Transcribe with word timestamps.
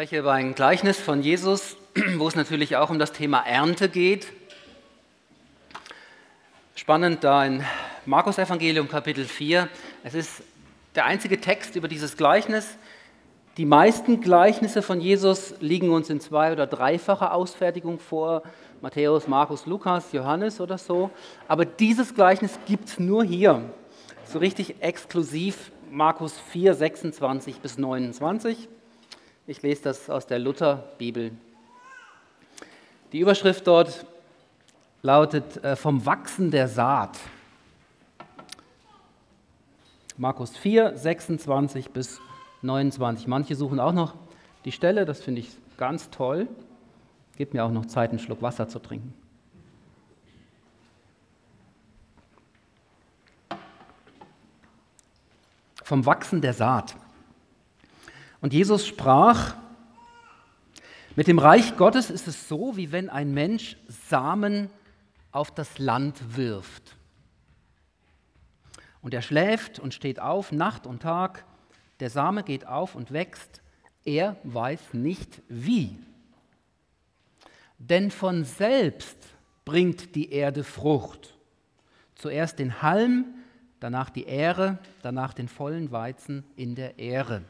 spreche 0.00 0.20
über 0.20 0.32
ein 0.32 0.54
Gleichnis 0.54 0.98
von 0.98 1.20
Jesus, 1.20 1.76
wo 2.16 2.26
es 2.26 2.34
natürlich 2.34 2.74
auch 2.76 2.88
um 2.88 2.98
das 2.98 3.12
Thema 3.12 3.40
Ernte 3.40 3.90
geht. 3.90 4.28
Spannend 6.74 7.22
da 7.22 7.44
in 7.44 7.62
Markus 8.06 8.38
Evangelium 8.38 8.88
Kapitel 8.88 9.26
4. 9.26 9.68
Es 10.02 10.14
ist 10.14 10.42
der 10.94 11.04
einzige 11.04 11.38
Text 11.38 11.76
über 11.76 11.86
dieses 11.86 12.16
Gleichnis. 12.16 12.78
Die 13.58 13.66
meisten 13.66 14.22
Gleichnisse 14.22 14.80
von 14.80 15.02
Jesus 15.02 15.52
liegen 15.60 15.90
uns 15.90 16.08
in 16.08 16.18
zwei- 16.18 16.50
oder 16.50 16.66
dreifacher 16.66 17.34
Ausfertigung 17.34 17.98
vor. 17.98 18.42
Matthäus, 18.80 19.28
Markus, 19.28 19.66
Lukas, 19.66 20.12
Johannes 20.12 20.62
oder 20.62 20.78
so. 20.78 21.10
Aber 21.46 21.66
dieses 21.66 22.14
Gleichnis 22.14 22.58
gibt 22.64 22.88
es 22.88 22.98
nur 22.98 23.22
hier. 23.22 23.70
So 24.24 24.38
richtig 24.38 24.76
exklusiv 24.80 25.70
Markus 25.90 26.40
4, 26.52 26.72
26 26.72 27.60
bis 27.60 27.76
29. 27.76 28.66
Ich 29.50 29.62
lese 29.62 29.82
das 29.82 30.08
aus 30.08 30.28
der 30.28 30.38
Lutherbibel. 30.38 31.32
Die 33.10 33.18
Überschrift 33.18 33.66
dort 33.66 34.06
lautet 35.02 35.56
äh, 35.64 35.74
vom 35.74 36.06
Wachsen 36.06 36.52
der 36.52 36.68
Saat. 36.68 37.18
Markus 40.16 40.56
4, 40.56 40.96
26 40.96 41.90
bis 41.90 42.20
29. 42.62 43.26
Manche 43.26 43.56
suchen 43.56 43.80
auch 43.80 43.90
noch 43.90 44.14
die 44.64 44.70
Stelle, 44.70 45.04
das 45.04 45.20
finde 45.20 45.40
ich 45.40 45.50
ganz 45.76 46.10
toll. 46.10 46.46
Gibt 47.36 47.52
mir 47.52 47.64
auch 47.64 47.72
noch 47.72 47.86
Zeit, 47.86 48.10
einen 48.10 48.20
Schluck 48.20 48.42
Wasser 48.42 48.68
zu 48.68 48.78
trinken. 48.78 49.12
Vom 55.82 56.06
Wachsen 56.06 56.40
der 56.40 56.54
Saat. 56.54 56.94
Und 58.40 58.52
Jesus 58.52 58.86
sprach, 58.86 59.56
mit 61.16 61.26
dem 61.26 61.38
Reich 61.38 61.76
Gottes 61.76 62.10
ist 62.10 62.28
es 62.28 62.48
so, 62.48 62.76
wie 62.76 62.92
wenn 62.92 63.10
ein 63.10 63.34
Mensch 63.34 63.76
Samen 63.88 64.70
auf 65.32 65.50
das 65.52 65.78
Land 65.78 66.36
wirft. 66.36 66.96
Und 69.02 69.14
er 69.14 69.22
schläft 69.22 69.78
und 69.78 69.94
steht 69.94 70.20
auf, 70.20 70.52
Nacht 70.52 70.86
und 70.86 71.02
Tag, 71.02 71.44
der 72.00 72.10
Same 72.10 72.42
geht 72.42 72.66
auf 72.66 72.94
und 72.94 73.12
wächst, 73.12 73.62
er 74.04 74.36
weiß 74.44 74.94
nicht 74.94 75.42
wie. 75.48 75.98
Denn 77.78 78.10
von 78.10 78.44
selbst 78.44 79.18
bringt 79.64 80.14
die 80.14 80.32
Erde 80.32 80.64
Frucht. 80.64 81.36
Zuerst 82.14 82.58
den 82.58 82.82
Halm, 82.82 83.26
danach 83.80 84.10
die 84.10 84.24
Ähre, 84.24 84.78
danach 85.02 85.32
den 85.32 85.48
vollen 85.48 85.90
Weizen 85.90 86.44
in 86.56 86.74
der 86.74 86.98
Ähre. 86.98 87.42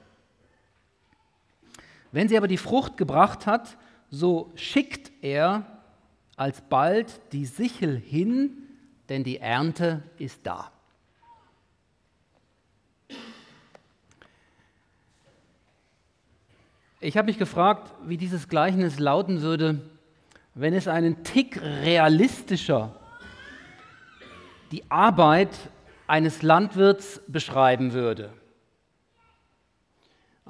Wenn 2.12 2.28
sie 2.28 2.36
aber 2.36 2.48
die 2.48 2.56
Frucht 2.56 2.97
gebracht 2.97 3.47
hat, 3.47 3.77
so 4.11 4.50
schickt 4.56 5.12
er 5.22 5.64
alsbald 6.36 7.20
die 7.33 7.44
Sichel 7.44 7.97
hin, 7.97 8.56
denn 9.08 9.25
die 9.25 9.39
Ernte 9.39 10.02
ist 10.19 10.41
da. 10.44 10.70
Ich 17.02 17.17
habe 17.17 17.27
mich 17.27 17.39
gefragt, 17.39 17.92
wie 18.05 18.17
dieses 18.17 18.48
Gleichnis 18.48 18.98
lauten 18.98 19.40
würde, 19.40 19.80
wenn 20.55 20.74
es 20.74 20.89
einen 20.89 21.24
Tick 21.24 21.61
realistischer 21.62 22.95
die 24.70 24.89
Arbeit 24.90 25.51
eines 26.06 26.42
Landwirts 26.42 27.23
beschreiben 27.27 27.92
würde. 27.92 28.33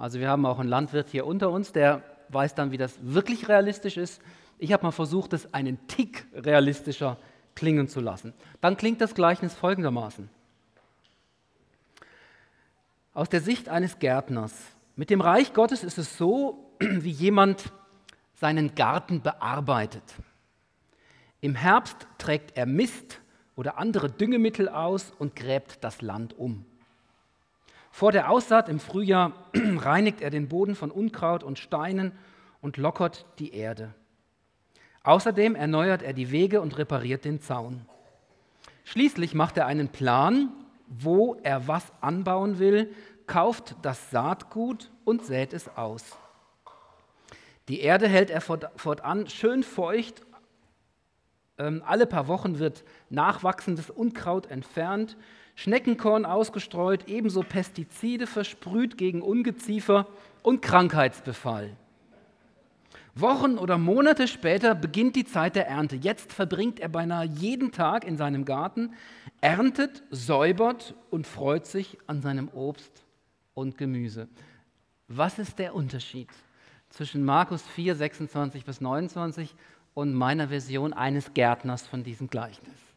Also 0.00 0.18
wir 0.18 0.30
haben 0.30 0.46
auch 0.46 0.58
einen 0.58 0.70
Landwirt 0.70 1.10
hier 1.10 1.26
unter 1.26 1.50
uns, 1.50 1.72
der 1.72 2.02
weiß 2.30 2.54
dann, 2.54 2.72
wie 2.72 2.78
das 2.78 2.98
wirklich 3.02 3.50
realistisch 3.50 3.98
ist. 3.98 4.22
Ich 4.58 4.72
habe 4.72 4.84
mal 4.84 4.92
versucht, 4.92 5.34
es 5.34 5.52
einen 5.52 5.86
Tick 5.88 6.26
realistischer 6.32 7.18
klingen 7.54 7.86
zu 7.86 8.00
lassen. 8.00 8.32
Dann 8.62 8.78
klingt 8.78 9.02
das 9.02 9.14
Gleichnis 9.14 9.52
folgendermaßen. 9.52 10.30
Aus 13.12 13.28
der 13.28 13.42
Sicht 13.42 13.68
eines 13.68 13.98
Gärtners. 13.98 14.54
Mit 14.96 15.10
dem 15.10 15.20
Reich 15.20 15.52
Gottes 15.52 15.84
ist 15.84 15.98
es 15.98 16.16
so, 16.16 16.72
wie 16.80 17.10
jemand 17.10 17.70
seinen 18.32 18.74
Garten 18.74 19.20
bearbeitet. 19.20 20.14
Im 21.42 21.54
Herbst 21.54 22.06
trägt 22.16 22.56
er 22.56 22.64
Mist 22.64 23.20
oder 23.54 23.76
andere 23.76 24.08
Düngemittel 24.08 24.70
aus 24.70 25.12
und 25.18 25.36
gräbt 25.36 25.84
das 25.84 26.00
Land 26.00 26.38
um. 26.38 26.64
Vor 27.90 28.12
der 28.12 28.30
Aussaat 28.30 28.68
im 28.68 28.80
Frühjahr 28.80 29.32
reinigt 29.54 30.20
er 30.20 30.30
den 30.30 30.48
Boden 30.48 30.74
von 30.74 30.90
Unkraut 30.90 31.42
und 31.42 31.58
Steinen 31.58 32.12
und 32.60 32.76
lockert 32.76 33.26
die 33.38 33.52
Erde. 33.52 33.94
Außerdem 35.02 35.54
erneuert 35.54 36.02
er 36.02 36.12
die 36.12 36.30
Wege 36.30 36.60
und 36.60 36.78
repariert 36.78 37.24
den 37.24 37.40
Zaun. 37.40 37.86
Schließlich 38.84 39.34
macht 39.34 39.56
er 39.56 39.66
einen 39.66 39.88
Plan, 39.88 40.50
wo 40.86 41.36
er 41.42 41.68
was 41.68 41.92
anbauen 42.00 42.58
will, 42.58 42.92
kauft 43.26 43.76
das 43.82 44.10
Saatgut 44.10 44.90
und 45.04 45.24
sät 45.24 45.52
es 45.52 45.76
aus. 45.76 46.18
Die 47.68 47.80
Erde 47.80 48.08
hält 48.08 48.30
er 48.30 48.40
fortan 48.40 49.28
schön 49.28 49.62
feucht. 49.62 50.22
Ähm, 51.56 51.82
alle 51.86 52.06
paar 52.06 52.26
Wochen 52.26 52.58
wird 52.58 52.84
nachwachsendes 53.08 53.90
Unkraut 53.90 54.46
entfernt 54.46 55.16
Schneckenkorn 55.60 56.24
ausgestreut, 56.24 57.06
ebenso 57.06 57.42
Pestizide 57.42 58.26
versprüht 58.26 58.96
gegen 58.96 59.20
Ungeziefer 59.20 60.06
und 60.42 60.62
Krankheitsbefall. 60.62 61.76
Wochen 63.14 63.58
oder 63.58 63.76
Monate 63.76 64.26
später 64.26 64.74
beginnt 64.74 65.16
die 65.16 65.26
Zeit 65.26 65.56
der 65.56 65.68
Ernte. 65.68 65.96
Jetzt 65.96 66.32
verbringt 66.32 66.80
er 66.80 66.88
beinahe 66.88 67.26
jeden 67.26 67.72
Tag 67.72 68.06
in 68.06 68.16
seinem 68.16 68.46
Garten, 68.46 68.94
erntet, 69.42 70.02
säubert 70.10 70.94
und 71.10 71.26
freut 71.26 71.66
sich 71.66 71.98
an 72.06 72.22
seinem 72.22 72.48
Obst 72.48 73.04
und 73.52 73.76
Gemüse. 73.76 74.28
Was 75.08 75.38
ist 75.38 75.58
der 75.58 75.74
Unterschied 75.74 76.30
zwischen 76.88 77.22
Markus 77.22 77.60
4, 77.74 77.96
26 77.96 78.64
bis 78.64 78.80
29 78.80 79.54
und 79.92 80.14
meiner 80.14 80.48
Version 80.48 80.94
eines 80.94 81.34
Gärtners 81.34 81.86
von 81.86 82.02
diesem 82.02 82.30
Gleichnis? 82.30 82.89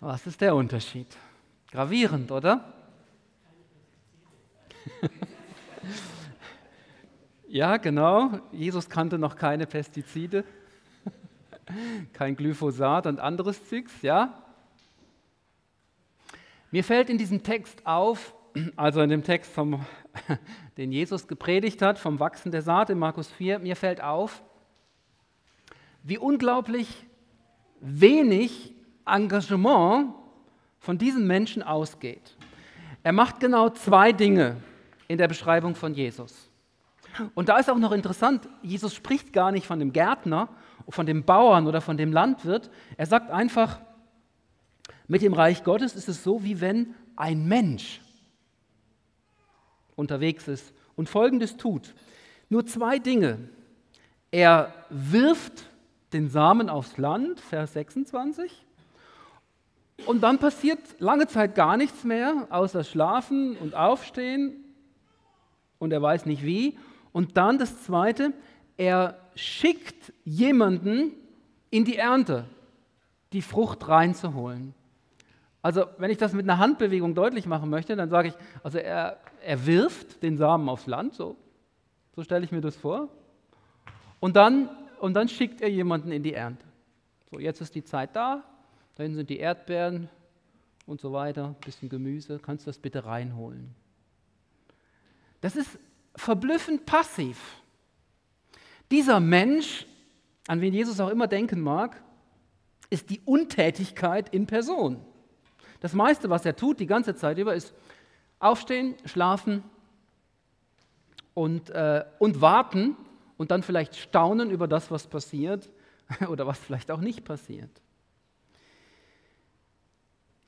Was 0.00 0.24
ist 0.28 0.40
der 0.40 0.54
Unterschied? 0.54 1.08
Gravierend, 1.72 2.30
oder? 2.30 2.72
ja, 7.48 7.76
genau. 7.78 8.38
Jesus 8.52 8.88
kannte 8.88 9.18
noch 9.18 9.34
keine 9.34 9.66
Pestizide, 9.66 10.44
kein 12.12 12.36
Glyphosat 12.36 13.06
und 13.06 13.18
anderes 13.18 13.68
Zeugs, 13.68 13.92
ja? 14.02 14.40
Mir 16.70 16.84
fällt 16.84 17.10
in 17.10 17.18
diesem 17.18 17.42
Text 17.42 17.84
auf, 17.84 18.34
also 18.76 19.00
in 19.00 19.10
dem 19.10 19.24
Text, 19.24 19.50
vom, 19.50 19.84
den 20.76 20.92
Jesus 20.92 21.26
gepredigt 21.26 21.82
hat, 21.82 21.98
vom 21.98 22.20
Wachsen 22.20 22.52
der 22.52 22.62
Saat 22.62 22.90
in 22.90 23.00
Markus 23.00 23.32
4, 23.32 23.58
mir 23.58 23.74
fällt 23.74 24.00
auf, 24.00 24.44
wie 26.04 26.18
unglaublich 26.18 27.04
wenig 27.80 28.77
Engagement 29.08 30.14
von 30.78 30.98
diesen 30.98 31.26
Menschen 31.26 31.62
ausgeht. 31.62 32.36
Er 33.02 33.12
macht 33.12 33.40
genau 33.40 33.70
zwei 33.70 34.12
Dinge 34.12 34.56
in 35.08 35.18
der 35.18 35.28
Beschreibung 35.28 35.74
von 35.74 35.94
Jesus. 35.94 36.50
Und 37.34 37.48
da 37.48 37.58
ist 37.58 37.70
auch 37.70 37.78
noch 37.78 37.92
interessant, 37.92 38.48
Jesus 38.62 38.94
spricht 38.94 39.32
gar 39.32 39.50
nicht 39.50 39.66
von 39.66 39.78
dem 39.78 39.92
Gärtner, 39.92 40.48
von 40.88 41.06
dem 41.06 41.24
Bauern 41.24 41.66
oder 41.66 41.80
von 41.80 41.96
dem 41.96 42.12
Landwirt. 42.12 42.70
Er 42.96 43.06
sagt 43.06 43.30
einfach, 43.30 43.80
mit 45.06 45.22
dem 45.22 45.32
Reich 45.32 45.64
Gottes 45.64 45.94
ist 45.94 46.08
es 46.08 46.22
so, 46.22 46.44
wie 46.44 46.60
wenn 46.60 46.94
ein 47.16 47.46
Mensch 47.48 48.00
unterwegs 49.96 50.46
ist 50.48 50.72
und 50.96 51.08
Folgendes 51.08 51.56
tut. 51.56 51.94
Nur 52.48 52.66
zwei 52.66 52.98
Dinge. 52.98 53.38
Er 54.30 54.72
wirft 54.90 55.64
den 56.12 56.28
Samen 56.28 56.68
aufs 56.68 56.96
Land, 56.98 57.40
Vers 57.40 57.72
26, 57.72 58.64
und 60.06 60.22
dann 60.22 60.38
passiert 60.38 60.78
lange 60.98 61.26
Zeit 61.26 61.54
gar 61.54 61.76
nichts 61.76 62.04
mehr, 62.04 62.46
außer 62.50 62.84
schlafen 62.84 63.56
und 63.56 63.74
aufstehen. 63.74 64.64
Und 65.78 65.92
er 65.92 66.02
weiß 66.02 66.26
nicht 66.26 66.44
wie. 66.44 66.78
Und 67.12 67.36
dann 67.36 67.58
das 67.58 67.82
Zweite, 67.82 68.32
er 68.76 69.18
schickt 69.34 70.12
jemanden 70.24 71.12
in 71.70 71.84
die 71.84 71.96
Ernte, 71.96 72.46
die 73.32 73.42
Frucht 73.42 73.88
reinzuholen. 73.88 74.74
Also 75.62 75.84
wenn 75.98 76.10
ich 76.10 76.18
das 76.18 76.32
mit 76.32 76.48
einer 76.48 76.58
Handbewegung 76.58 77.14
deutlich 77.14 77.46
machen 77.46 77.68
möchte, 77.68 77.96
dann 77.96 78.08
sage 78.08 78.28
ich, 78.28 78.34
also 78.62 78.78
er, 78.78 79.18
er 79.44 79.66
wirft 79.66 80.22
den 80.22 80.36
Samen 80.36 80.68
aufs 80.68 80.86
Land, 80.86 81.14
so, 81.14 81.36
so 82.14 82.22
stelle 82.22 82.44
ich 82.44 82.52
mir 82.52 82.60
das 82.60 82.76
vor. 82.76 83.08
Und 84.20 84.36
dann, 84.36 84.68
und 85.00 85.14
dann 85.14 85.28
schickt 85.28 85.60
er 85.60 85.68
jemanden 85.68 86.12
in 86.12 86.22
die 86.22 86.34
Ernte. 86.34 86.64
So, 87.30 87.38
jetzt 87.38 87.60
ist 87.60 87.74
die 87.74 87.84
Zeit 87.84 88.14
da, 88.14 88.44
da 88.98 89.04
hinten 89.04 89.18
sind 89.18 89.30
die 89.30 89.38
Erdbeeren 89.38 90.10
und 90.84 91.00
so 91.00 91.12
weiter, 91.12 91.46
ein 91.46 91.64
bisschen 91.64 91.88
Gemüse. 91.88 92.40
Kannst 92.40 92.66
du 92.66 92.70
das 92.70 92.78
bitte 92.78 93.04
reinholen? 93.04 93.72
Das 95.40 95.54
ist 95.54 95.78
verblüffend 96.16 96.84
passiv. 96.84 97.38
Dieser 98.90 99.20
Mensch, 99.20 99.86
an 100.48 100.60
wen 100.60 100.74
Jesus 100.74 100.98
auch 100.98 101.10
immer 101.10 101.28
denken 101.28 101.60
mag, 101.60 102.02
ist 102.90 103.08
die 103.10 103.20
Untätigkeit 103.20 104.30
in 104.30 104.48
Person. 104.48 105.00
Das 105.78 105.92
meiste, 105.92 106.28
was 106.28 106.44
er 106.44 106.56
tut, 106.56 106.80
die 106.80 106.86
ganze 106.86 107.14
Zeit 107.14 107.38
über, 107.38 107.54
ist 107.54 107.72
aufstehen, 108.40 108.96
schlafen 109.04 109.62
und, 111.34 111.70
äh, 111.70 112.04
und 112.18 112.40
warten 112.40 112.96
und 113.36 113.52
dann 113.52 113.62
vielleicht 113.62 113.94
staunen 113.94 114.50
über 114.50 114.66
das, 114.66 114.90
was 114.90 115.06
passiert 115.06 115.70
oder 116.28 116.48
was 116.48 116.58
vielleicht 116.58 116.90
auch 116.90 117.00
nicht 117.00 117.24
passiert. 117.24 117.70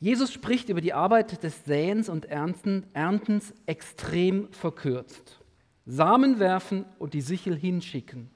Jesus 0.01 0.33
spricht 0.33 0.71
über 0.71 0.81
die 0.81 0.95
Arbeit 0.95 1.43
des 1.43 1.67
Säens 1.67 2.09
und 2.09 2.25
Erntens 2.25 3.53
extrem 3.67 4.51
verkürzt. 4.51 5.39
Samen 5.85 6.39
werfen 6.39 6.87
und 6.99 7.13
die 7.13 7.21
Sichel 7.21 7.55
hinschicken. 7.55 8.31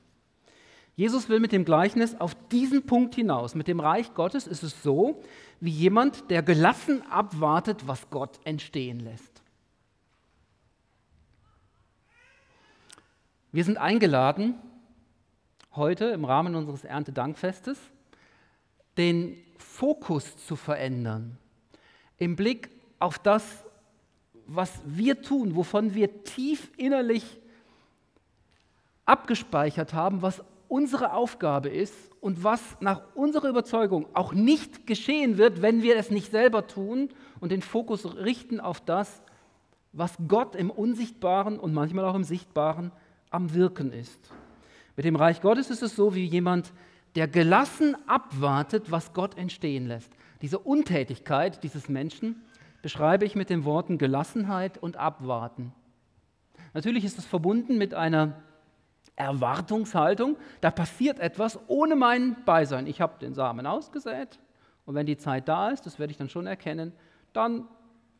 Jesus 0.94 1.28
will 1.30 1.40
mit 1.40 1.52
dem 1.52 1.64
Gleichnis 1.64 2.20
auf 2.20 2.36
diesen 2.50 2.84
Punkt 2.84 3.14
hinaus. 3.14 3.54
Mit 3.54 3.66
dem 3.66 3.80
Reich 3.80 4.12
Gottes 4.12 4.46
ist 4.46 4.62
es 4.62 4.82
so, 4.82 5.22
wie 5.58 5.70
jemand, 5.70 6.30
der 6.30 6.42
gelassen 6.42 7.02
abwartet, 7.10 7.88
was 7.88 8.10
Gott 8.10 8.38
entstehen 8.44 9.00
lässt. 9.00 9.42
Wir 13.52 13.64
sind 13.64 13.78
eingeladen, 13.78 14.56
heute 15.74 16.06
im 16.06 16.26
Rahmen 16.26 16.54
unseres 16.54 16.84
Erntedankfestes, 16.84 17.78
den 18.98 19.38
Fokus 19.56 20.36
zu 20.36 20.56
verändern 20.56 21.38
im 22.24 22.36
Blick 22.36 22.70
auf 22.98 23.18
das, 23.18 23.64
was 24.46 24.72
wir 24.84 25.22
tun, 25.22 25.56
wovon 25.56 25.94
wir 25.94 26.24
tief 26.24 26.70
innerlich 26.76 27.38
abgespeichert 29.04 29.92
haben, 29.92 30.22
was 30.22 30.42
unsere 30.68 31.12
Aufgabe 31.12 31.68
ist 31.68 31.94
und 32.20 32.42
was 32.42 32.60
nach 32.80 33.02
unserer 33.14 33.48
Überzeugung 33.48 34.06
auch 34.14 34.32
nicht 34.32 34.86
geschehen 34.86 35.38
wird, 35.38 35.62
wenn 35.62 35.82
wir 35.82 35.96
es 35.96 36.10
nicht 36.10 36.30
selber 36.30 36.66
tun 36.66 37.10
und 37.40 37.52
den 37.52 37.62
Fokus 37.62 38.16
richten 38.16 38.60
auf 38.60 38.80
das, 38.80 39.22
was 39.92 40.14
Gott 40.26 40.56
im 40.56 40.70
Unsichtbaren 40.70 41.58
und 41.58 41.74
manchmal 41.74 42.06
auch 42.06 42.14
im 42.14 42.24
Sichtbaren 42.24 42.90
am 43.30 43.54
Wirken 43.54 43.92
ist. 43.92 44.30
Mit 44.96 45.04
dem 45.04 45.16
Reich 45.16 45.40
Gottes 45.42 45.70
ist 45.70 45.82
es 45.82 45.94
so 45.94 46.14
wie 46.14 46.24
jemand, 46.24 46.72
der 47.14 47.28
gelassen 47.28 47.96
abwartet, 48.06 48.90
was 48.90 49.12
Gott 49.12 49.36
entstehen 49.36 49.86
lässt. 49.86 50.10
Diese 50.42 50.58
Untätigkeit 50.58 51.62
dieses 51.62 51.88
Menschen 51.88 52.42
beschreibe 52.82 53.24
ich 53.24 53.34
mit 53.34 53.50
den 53.50 53.64
Worten 53.64 53.98
Gelassenheit 53.98 54.78
und 54.78 54.96
Abwarten. 54.96 55.72
Natürlich 56.74 57.04
ist 57.04 57.18
es 57.18 57.24
verbunden 57.24 57.78
mit 57.78 57.94
einer 57.94 58.42
Erwartungshaltung. 59.16 60.36
Da 60.60 60.70
passiert 60.70 61.20
etwas 61.20 61.58
ohne 61.68 61.96
mein 61.96 62.36
Beisein. 62.44 62.86
Ich 62.86 63.00
habe 63.00 63.18
den 63.18 63.34
Samen 63.34 63.66
ausgesät 63.66 64.38
und 64.84 64.94
wenn 64.94 65.06
die 65.06 65.16
Zeit 65.16 65.48
da 65.48 65.70
ist, 65.70 65.86
das 65.86 65.98
werde 65.98 66.10
ich 66.10 66.16
dann 66.18 66.28
schon 66.28 66.46
erkennen, 66.46 66.92
dann 67.32 67.66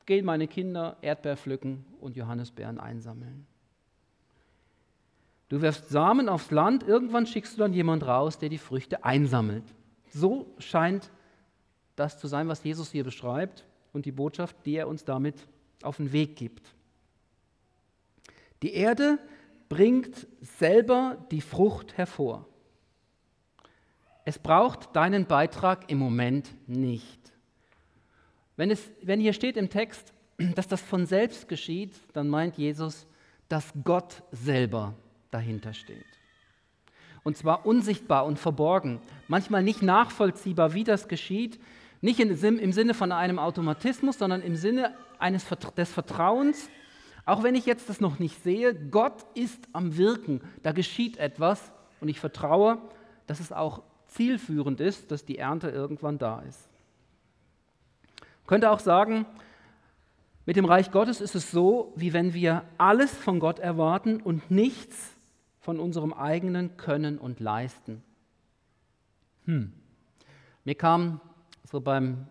gehen 0.06 0.24
meine 0.24 0.48
Kinder 0.48 0.96
Erdbeer 1.02 1.36
pflücken 1.36 1.84
und 2.00 2.16
Johannisbeeren 2.16 2.78
einsammeln. 2.78 3.46
Du 5.48 5.60
wirfst 5.60 5.88
Samen 5.88 6.28
aufs 6.28 6.50
Land, 6.50 6.82
irgendwann 6.82 7.26
schickst 7.26 7.54
du 7.54 7.58
dann 7.60 7.72
jemand 7.72 8.06
raus, 8.06 8.38
der 8.38 8.48
die 8.48 8.58
Früchte 8.58 9.04
einsammelt. 9.04 9.64
So 10.08 10.54
scheint 10.58 11.10
das 11.96 12.18
zu 12.18 12.26
sein, 12.26 12.48
was 12.48 12.64
Jesus 12.64 12.90
hier 12.90 13.04
beschreibt 13.04 13.64
und 13.92 14.06
die 14.06 14.12
Botschaft, 14.12 14.56
die 14.64 14.76
er 14.76 14.88
uns 14.88 15.04
damit 15.04 15.46
auf 15.82 15.96
den 15.98 16.12
Weg 16.12 16.36
gibt. 16.36 16.74
Die 18.62 18.74
Erde 18.74 19.18
bringt 19.68 20.26
selber 20.40 21.18
die 21.30 21.40
Frucht 21.40 21.96
hervor. 21.96 22.46
Es 24.24 24.38
braucht 24.38 24.96
deinen 24.96 25.26
Beitrag 25.26 25.90
im 25.90 25.98
Moment 25.98 26.54
nicht. 26.66 27.32
Wenn, 28.56 28.70
es, 28.70 28.90
wenn 29.02 29.20
hier 29.20 29.32
steht 29.32 29.56
im 29.56 29.68
Text, 29.68 30.12
dass 30.54 30.66
das 30.66 30.80
von 30.80 31.06
selbst 31.06 31.48
geschieht, 31.48 31.92
dann 32.12 32.28
meint 32.28 32.56
Jesus, 32.56 33.06
dass 33.48 33.72
Gott 33.84 34.22
selber 34.30 34.94
dahinter 35.30 35.74
steht. 35.74 36.06
Und 37.22 37.36
zwar 37.36 37.66
unsichtbar 37.66 38.26
und 38.26 38.38
verborgen, 38.38 39.00
manchmal 39.28 39.62
nicht 39.62 39.82
nachvollziehbar, 39.82 40.74
wie 40.74 40.84
das 40.84 41.08
geschieht, 41.08 41.58
nicht 42.04 42.20
im 42.20 42.72
Sinne 42.72 42.92
von 42.92 43.12
einem 43.12 43.38
Automatismus, 43.38 44.18
sondern 44.18 44.42
im 44.42 44.56
Sinne 44.56 44.94
eines, 45.18 45.46
des 45.74 45.90
Vertrauens. 45.90 46.68
Auch 47.24 47.42
wenn 47.42 47.54
ich 47.54 47.64
jetzt 47.64 47.88
das 47.88 47.98
noch 47.98 48.18
nicht 48.18 48.42
sehe, 48.42 48.74
Gott 48.74 49.24
ist 49.34 49.66
am 49.72 49.96
Wirken, 49.96 50.42
da 50.62 50.72
geschieht 50.72 51.16
etwas 51.16 51.72
und 52.00 52.08
ich 52.08 52.20
vertraue, 52.20 52.76
dass 53.26 53.40
es 53.40 53.52
auch 53.52 53.82
zielführend 54.08 54.80
ist, 54.80 55.10
dass 55.10 55.24
die 55.24 55.38
Ernte 55.38 55.70
irgendwann 55.70 56.18
da 56.18 56.40
ist. 56.40 56.68
Ich 58.42 58.46
könnte 58.46 58.70
auch 58.70 58.80
sagen, 58.80 59.24
mit 60.44 60.56
dem 60.56 60.66
Reich 60.66 60.90
Gottes 60.90 61.22
ist 61.22 61.34
es 61.34 61.50
so, 61.50 61.94
wie 61.96 62.12
wenn 62.12 62.34
wir 62.34 62.64
alles 62.76 63.14
von 63.14 63.40
Gott 63.40 63.60
erwarten 63.60 64.20
und 64.20 64.50
nichts 64.50 65.16
von 65.60 65.80
unserem 65.80 66.12
eigenen 66.12 66.76
Können 66.76 67.16
und 67.16 67.40
Leisten. 67.40 68.02
Hm. 69.46 69.72
Mir 70.64 70.74
kam 70.74 71.22
so 71.70 71.80
beim, 71.80 72.26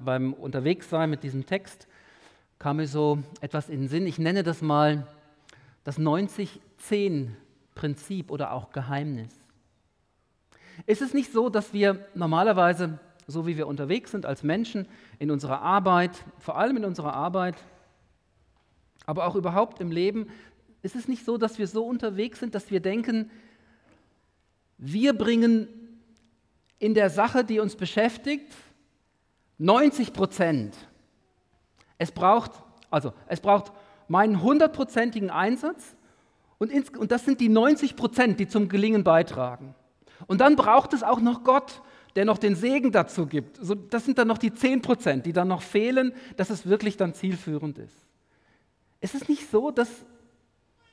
beim 0.00 0.32
Unterwegssein 0.34 1.10
mit 1.10 1.22
diesem 1.22 1.46
Text, 1.46 1.86
kam 2.58 2.78
mir 2.78 2.88
so 2.88 3.22
etwas 3.40 3.68
in 3.68 3.82
den 3.82 3.88
Sinn. 3.88 4.04
Ich 4.06 4.18
nenne 4.18 4.42
das 4.42 4.62
mal 4.62 5.06
das 5.84 5.98
90-10-Prinzip 5.98 8.30
oder 8.30 8.52
auch 8.52 8.72
Geheimnis. 8.72 9.28
Ist 10.86 11.02
es 11.02 11.12
nicht 11.14 11.32
so, 11.32 11.48
dass 11.48 11.72
wir 11.72 12.04
normalerweise, 12.14 12.98
so 13.26 13.46
wie 13.46 13.56
wir 13.56 13.68
unterwegs 13.68 14.10
sind 14.10 14.26
als 14.26 14.42
Menschen, 14.42 14.88
in 15.18 15.30
unserer 15.30 15.62
Arbeit, 15.62 16.10
vor 16.38 16.58
allem 16.58 16.76
in 16.78 16.84
unserer 16.84 17.14
Arbeit, 17.14 17.54
aber 19.06 19.26
auch 19.26 19.36
überhaupt 19.36 19.80
im 19.80 19.92
Leben, 19.92 20.28
ist 20.82 20.96
es 20.96 21.06
nicht 21.08 21.24
so, 21.24 21.38
dass 21.38 21.58
wir 21.58 21.66
so 21.66 21.86
unterwegs 21.86 22.40
sind, 22.40 22.54
dass 22.54 22.70
wir 22.70 22.80
denken, 22.80 23.30
wir 24.78 25.12
bringen 25.12 25.68
in 26.84 26.92
der 26.92 27.08
Sache, 27.08 27.44
die 27.44 27.60
uns 27.60 27.76
beschäftigt, 27.76 28.52
90 29.56 30.12
Prozent. 30.12 30.76
Es 31.96 32.12
braucht, 32.12 32.50
also 32.90 33.14
es 33.26 33.40
braucht 33.40 33.72
meinen 34.06 34.42
hundertprozentigen 34.42 35.30
Einsatz 35.30 35.96
und, 36.58 36.70
ins, 36.70 36.90
und 36.90 37.10
das 37.10 37.24
sind 37.24 37.40
die 37.40 37.48
90 37.48 37.96
Prozent, 37.96 38.38
die 38.38 38.48
zum 38.48 38.68
Gelingen 38.68 39.02
beitragen. 39.02 39.74
Und 40.26 40.42
dann 40.42 40.56
braucht 40.56 40.92
es 40.92 41.02
auch 41.02 41.20
noch 41.20 41.42
Gott, 41.42 41.80
der 42.16 42.26
noch 42.26 42.36
den 42.36 42.54
Segen 42.54 42.92
dazu 42.92 43.24
gibt. 43.24 43.56
So, 43.56 43.74
das 43.74 44.04
sind 44.04 44.18
dann 44.18 44.28
noch 44.28 44.36
die 44.36 44.52
10 44.52 44.82
Prozent, 44.82 45.24
die 45.24 45.32
dann 45.32 45.48
noch 45.48 45.62
fehlen, 45.62 46.12
dass 46.36 46.50
es 46.50 46.66
wirklich 46.66 46.98
dann 46.98 47.14
zielführend 47.14 47.78
ist. 47.78 47.96
Ist 49.00 49.14
es 49.14 49.26
nicht 49.26 49.50
so, 49.50 49.70
dass, 49.70 49.88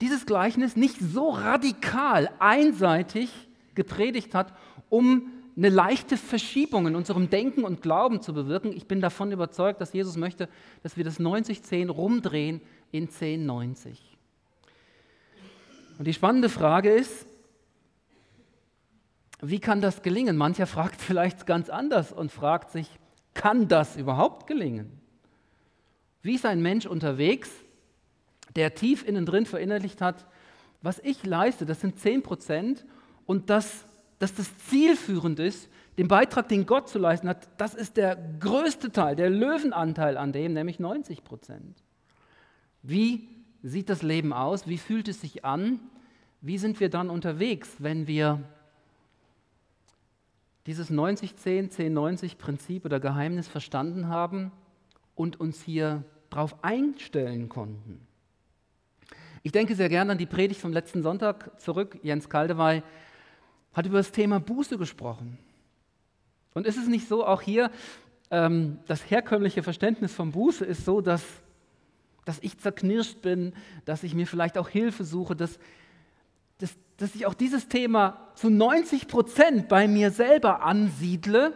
dieses 0.00 0.26
Gleichnis 0.26 0.76
nicht 0.76 0.98
so 1.00 1.30
radikal, 1.30 2.30
einseitig 2.38 3.30
gepredigt 3.74 4.34
hat, 4.34 4.52
um 4.88 5.30
eine 5.56 5.70
leichte 5.70 6.16
Verschiebung 6.16 6.86
in 6.86 6.96
unserem 6.96 7.30
Denken 7.30 7.64
und 7.64 7.80
Glauben 7.80 8.20
zu 8.20 8.34
bewirken. 8.34 8.72
Ich 8.72 8.86
bin 8.86 9.00
davon 9.00 9.32
überzeugt, 9.32 9.80
dass 9.80 9.92
Jesus 9.92 10.16
möchte, 10.16 10.48
dass 10.82 10.96
wir 10.96 11.04
das 11.04 11.18
90-10 11.18 11.88
rumdrehen 11.88 12.60
in 12.92 13.08
10-90. 13.08 13.96
Und 15.98 16.06
die 16.06 16.12
spannende 16.12 16.50
Frage 16.50 16.90
ist, 16.90 17.26
wie 19.40 19.60
kann 19.60 19.80
das 19.80 20.02
gelingen? 20.02 20.36
Mancher 20.36 20.66
fragt 20.66 21.00
vielleicht 21.00 21.46
ganz 21.46 21.70
anders 21.70 22.12
und 22.12 22.32
fragt 22.32 22.70
sich, 22.70 22.88
kann 23.32 23.68
das 23.68 23.96
überhaupt 23.96 24.46
gelingen? 24.46 25.00
Wie 26.22 26.34
ist 26.34 26.44
ein 26.44 26.60
Mensch 26.60 26.86
unterwegs, 26.86 27.50
der 28.56 28.74
tief 28.74 29.06
innen 29.06 29.26
drin 29.26 29.46
verinnerlicht 29.46 30.00
hat, 30.00 30.26
was 30.82 30.98
ich 31.00 31.24
leiste, 31.24 31.66
das 31.66 31.80
sind 31.80 31.98
10 31.98 32.22
Prozent 32.22 32.84
und 33.26 33.50
dass, 33.50 33.85
dass 34.18 34.34
das 34.34 34.56
zielführend 34.58 35.38
ist, 35.38 35.68
den 35.98 36.08
Beitrag, 36.08 36.48
den 36.48 36.66
Gott 36.66 36.88
zu 36.88 36.98
leisten 36.98 37.28
hat, 37.28 37.48
das 37.58 37.74
ist 37.74 37.96
der 37.96 38.16
größte 38.16 38.92
Teil, 38.92 39.16
der 39.16 39.30
Löwenanteil 39.30 40.16
an 40.16 40.32
dem, 40.32 40.52
nämlich 40.52 40.78
90 40.78 41.24
Prozent. 41.24 41.82
Wie 42.82 43.28
sieht 43.62 43.88
das 43.88 44.02
Leben 44.02 44.32
aus? 44.32 44.68
Wie 44.68 44.78
fühlt 44.78 45.08
es 45.08 45.20
sich 45.20 45.44
an? 45.44 45.80
Wie 46.40 46.58
sind 46.58 46.80
wir 46.80 46.90
dann 46.90 47.10
unterwegs, 47.10 47.76
wenn 47.78 48.06
wir 48.06 48.42
dieses 50.66 50.90
90-10, 50.90 51.72
10-90-Prinzip 51.72 52.84
oder 52.84 53.00
Geheimnis 53.00 53.48
verstanden 53.48 54.08
haben 54.08 54.52
und 55.14 55.40
uns 55.40 55.62
hier 55.62 56.04
darauf 56.28 56.62
einstellen 56.62 57.48
konnten? 57.48 58.06
Ich 59.42 59.52
denke 59.52 59.74
sehr 59.76 59.88
gerne 59.88 60.12
an 60.12 60.18
die 60.18 60.26
Predigt 60.26 60.60
vom 60.60 60.72
letzten 60.72 61.02
Sonntag 61.02 61.60
zurück. 61.60 61.98
Jens 62.02 62.28
Kaldewey 62.28 62.82
hat 63.76 63.84
über 63.84 63.98
das 63.98 64.10
Thema 64.10 64.40
Buße 64.40 64.78
gesprochen. 64.78 65.36
Und 66.54 66.66
ist 66.66 66.78
es 66.78 66.88
nicht 66.88 67.06
so, 67.08 67.26
auch 67.26 67.42
hier, 67.42 67.70
ähm, 68.30 68.78
das 68.86 69.10
herkömmliche 69.10 69.62
Verständnis 69.62 70.14
von 70.14 70.32
Buße 70.32 70.64
ist 70.64 70.86
so, 70.86 71.02
dass, 71.02 71.22
dass 72.24 72.38
ich 72.40 72.58
zerknirscht 72.58 73.20
bin, 73.20 73.52
dass 73.84 74.02
ich 74.02 74.14
mir 74.14 74.26
vielleicht 74.26 74.56
auch 74.56 74.70
Hilfe 74.70 75.04
suche, 75.04 75.36
dass, 75.36 75.58
dass, 76.56 76.74
dass 76.96 77.14
ich 77.14 77.26
auch 77.26 77.34
dieses 77.34 77.68
Thema 77.68 78.30
zu 78.34 78.48
90 78.48 79.08
Prozent 79.08 79.68
bei 79.68 79.86
mir 79.86 80.10
selber 80.10 80.62
ansiedle 80.62 81.52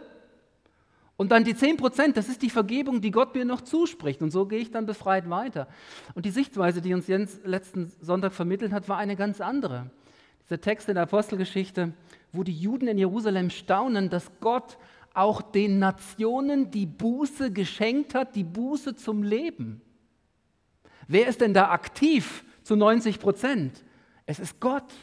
und 1.17 1.31
dann 1.31 1.43
die 1.43 1.55
10 1.55 1.77
Prozent, 1.77 2.17
das 2.17 2.29
ist 2.29 2.43
die 2.43 2.51
Vergebung, 2.51 3.01
die 3.01 3.11
Gott 3.11 3.33
mir 3.33 3.45
noch 3.45 3.61
zuspricht. 3.61 4.21
Und 4.21 4.29
so 4.29 4.45
gehe 4.45 4.59
ich 4.59 4.69
dann 4.69 4.85
befreit 4.85 5.29
weiter. 5.29 5.67
Und 6.13 6.25
die 6.25 6.31
Sichtweise, 6.31 6.81
die 6.81 6.93
uns 6.93 7.07
Jens 7.07 7.39
letzten 7.43 7.91
Sonntag 7.99 8.33
vermittelt 8.33 8.71
hat, 8.71 8.89
war 8.89 8.97
eine 8.97 9.15
ganz 9.15 9.41
andere. 9.41 9.89
Dieser 10.43 10.61
Text 10.61 10.89
in 10.89 10.95
der 10.95 11.03
Apostelgeschichte, 11.03 11.93
wo 12.31 12.43
die 12.43 12.57
Juden 12.57 12.87
in 12.87 12.97
Jerusalem 12.97 13.49
staunen, 13.49 14.09
dass 14.09 14.31
Gott 14.39 14.77
auch 15.13 15.41
den 15.41 15.79
Nationen 15.79 16.71
die 16.71 16.85
Buße 16.85 17.51
geschenkt 17.51 18.15
hat, 18.15 18.35
die 18.35 18.43
Buße 18.43 18.95
zum 18.95 19.23
Leben. 19.23 19.81
Wer 21.07 21.27
ist 21.27 21.41
denn 21.41 21.53
da 21.53 21.69
aktiv 21.71 22.45
zu 22.63 22.75
90 22.75 23.19
Prozent? 23.19 23.83
Es 24.25 24.39
ist 24.39 24.59
Gott, 24.59 24.93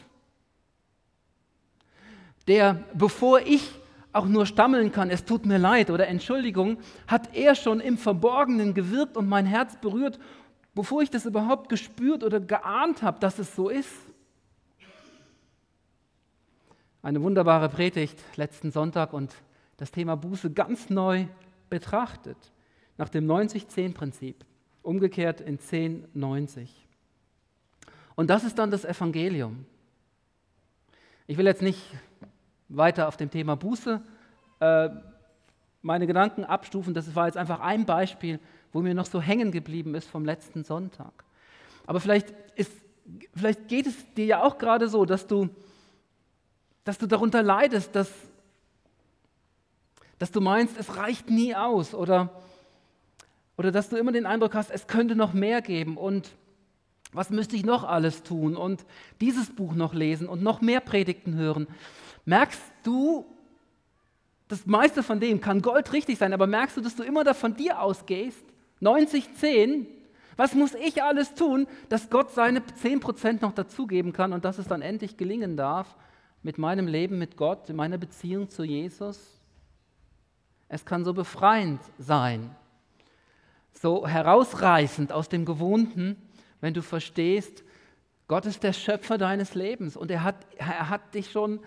der, 2.47 2.83
bevor 2.95 3.41
ich 3.41 3.69
auch 4.11 4.25
nur 4.25 4.47
stammeln 4.47 4.91
kann, 4.91 5.11
es 5.11 5.23
tut 5.23 5.45
mir 5.45 5.59
leid 5.59 5.91
oder 5.91 6.07
Entschuldigung, 6.07 6.79
hat 7.05 7.35
er 7.35 7.53
schon 7.53 7.79
im 7.79 7.97
Verborgenen 7.97 8.73
gewirkt 8.73 9.17
und 9.17 9.29
mein 9.29 9.45
Herz 9.45 9.77
berührt, 9.79 10.19
bevor 10.73 11.03
ich 11.03 11.11
das 11.11 11.25
überhaupt 11.25 11.69
gespürt 11.69 12.23
oder 12.23 12.39
geahnt 12.39 13.03
habe, 13.03 13.19
dass 13.19 13.37
es 13.37 13.55
so 13.55 13.69
ist. 13.69 13.91
Eine 17.01 17.21
wunderbare 17.21 17.69
Predigt 17.69 18.19
letzten 18.35 18.71
Sonntag 18.71 19.13
und 19.13 19.33
das 19.77 19.89
Thema 19.89 20.17
Buße 20.17 20.51
ganz 20.51 20.89
neu 20.89 21.27
betrachtet, 21.69 22.37
nach 22.97 23.07
dem 23.07 23.25
90-10-Prinzip, 23.25 24.43
umgekehrt 24.81 25.39
in 25.39 25.59
10-90. 25.59 26.67
Und 28.15 28.29
das 28.29 28.43
ist 28.43 28.59
dann 28.59 28.69
das 28.69 28.83
Evangelium. 28.83 29.65
Ich 31.25 31.37
will 31.37 31.45
jetzt 31.45 31.61
nicht 31.61 31.81
weiter 32.67 33.07
auf 33.07 33.15
dem 33.15 33.31
Thema 33.31 33.55
Buße 33.55 34.01
äh, 34.59 34.89
meine 35.81 36.05
Gedanken 36.05 36.43
abstufen. 36.43 36.93
Das 36.93 37.15
war 37.15 37.27
jetzt 37.27 37.37
einfach 37.37 37.61
ein 37.61 37.85
Beispiel, 37.85 38.41
wo 38.73 38.81
mir 38.81 38.93
noch 38.93 39.05
so 39.05 39.21
hängen 39.21 39.53
geblieben 39.53 39.95
ist 39.95 40.09
vom 40.09 40.25
letzten 40.25 40.65
Sonntag. 40.65 41.23
Aber 41.85 42.01
vielleicht, 42.01 42.33
ist, 42.55 42.73
vielleicht 43.33 43.69
geht 43.69 43.87
es 43.87 44.13
dir 44.15 44.25
ja 44.25 44.43
auch 44.43 44.57
gerade 44.57 44.89
so, 44.89 45.05
dass 45.05 45.25
du, 45.25 45.49
dass 46.89 46.97
du 46.97 47.05
darunter 47.05 47.43
leidest, 47.43 47.95
dass, 47.95 48.11
dass 50.17 50.31
du 50.31 50.41
meinst, 50.41 50.75
es 50.75 50.97
reicht 50.97 51.29
nie 51.29 51.53
aus 51.53 51.93
oder, 51.93 52.31
oder 53.57 53.71
dass 53.71 53.89
du 53.89 53.97
immer 53.97 54.11
den 54.11 54.25
Eindruck 54.25 54.55
hast, 54.55 54.71
es 54.71 54.87
könnte 54.87 55.15
noch 55.15 55.31
mehr 55.33 55.61
geben 55.61 55.97
und 55.97 56.31
was 57.11 57.29
müsste 57.29 57.55
ich 57.55 57.63
noch 57.63 57.83
alles 57.83 58.23
tun 58.23 58.57
und 58.57 58.83
dieses 59.21 59.51
Buch 59.51 59.75
noch 59.75 59.93
lesen 59.93 60.27
und 60.27 60.41
noch 60.41 60.61
mehr 60.61 60.79
Predigten 60.79 61.35
hören 61.35 61.67
merkst 62.25 62.59
du, 62.81 63.23
das 64.47 64.65
meiste 64.65 65.03
von 65.03 65.19
dem 65.19 65.41
kann 65.41 65.61
Gold 65.61 65.93
richtig 65.93 66.17
sein, 66.17 66.33
aber 66.33 66.47
merkst 66.47 66.75
du, 66.75 66.81
dass 66.81 66.95
du 66.95 67.03
immer 67.03 67.23
da 67.23 67.35
von 67.35 67.55
dir 67.55 67.83
ausgehst? 67.83 68.43
90, 68.79 69.35
10? 69.35 69.85
Was 70.37 70.55
muss 70.55 70.73
ich 70.73 71.03
alles 71.03 71.35
tun, 71.35 71.67
dass 71.89 72.09
Gott 72.09 72.31
seine 72.31 72.61
10% 72.61 73.43
noch 73.43 73.51
dazugeben 73.51 74.11
kann 74.11 74.33
und 74.33 74.43
dass 74.43 74.57
es 74.57 74.67
dann 74.67 74.81
endlich 74.81 75.17
gelingen 75.17 75.55
darf 75.55 75.95
mit 76.43 76.57
meinem 76.57 76.87
Leben 76.87 77.17
mit 77.17 77.37
Gott, 77.37 77.69
in 77.69 77.75
meiner 77.75 77.97
Beziehung 77.97 78.49
zu 78.49 78.63
Jesus? 78.63 79.39
Es 80.67 80.85
kann 80.85 81.03
so 81.03 81.13
befreiend 81.13 81.81
sein, 81.97 82.55
so 83.73 84.07
herausreißend 84.07 85.11
aus 85.11 85.29
dem 85.29 85.45
Gewohnten, 85.45 86.15
wenn 86.61 86.73
du 86.73 86.81
verstehst, 86.81 87.63
Gott 88.27 88.45
ist 88.45 88.61
der 88.61 88.73
Schöpfer 88.73 89.17
deines 89.17 89.55
Lebens 89.55 89.97
und 89.97 90.11
er 90.11 90.23
hat, 90.23 90.45
er 90.57 90.89
hat 90.89 91.15
dich 91.15 91.31
schon 91.31 91.59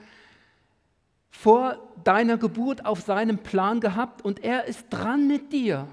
vor 1.31 1.77
deiner 2.05 2.37
Geburt 2.37 2.87
auf 2.87 3.01
seinem 3.01 3.39
Plan 3.39 3.81
gehabt 3.81 4.23
und 4.23 4.45
er 4.45 4.67
ist 4.67 4.87
dran 4.91 5.27
mit 5.27 5.53
dir. 5.53 5.89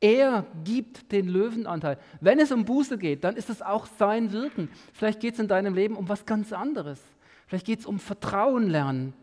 Er 0.00 0.46
gibt 0.64 1.10
den 1.10 1.28
Löwenanteil. 1.28 1.98
Wenn 2.20 2.38
es 2.38 2.52
um 2.52 2.64
Buße 2.64 2.98
geht, 2.98 3.24
dann 3.24 3.36
ist 3.36 3.50
es 3.50 3.62
auch 3.62 3.86
sein 3.98 4.32
Wirken. 4.32 4.68
Vielleicht 4.92 5.20
geht 5.20 5.34
es 5.34 5.40
in 5.40 5.48
deinem 5.48 5.74
Leben 5.74 5.96
um 5.96 6.08
was 6.08 6.24
ganz 6.24 6.52
anderes. 6.52 7.00
Vielleicht 7.46 7.66
geht 7.66 7.80
es 7.80 7.86
um 7.86 7.98
Vertrauen 7.98 8.68
lernen 8.68 9.14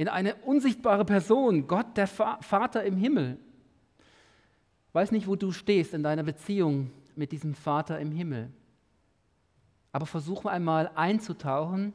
in 0.00 0.08
eine 0.08 0.34
unsichtbare 0.36 1.04
Person, 1.04 1.66
Gott, 1.66 1.98
der 1.98 2.06
Vater 2.06 2.84
im 2.84 2.96
Himmel. 2.96 3.36
Weiß 4.94 5.12
nicht, 5.12 5.26
wo 5.26 5.36
du 5.36 5.52
stehst 5.52 5.92
in 5.92 6.02
deiner 6.02 6.22
Beziehung 6.22 6.90
mit 7.16 7.32
diesem 7.32 7.54
Vater 7.54 8.00
im 8.00 8.10
Himmel. 8.10 8.50
Aber 9.92 10.06
versuche 10.06 10.48
einmal 10.48 10.90
einzutauchen 10.94 11.92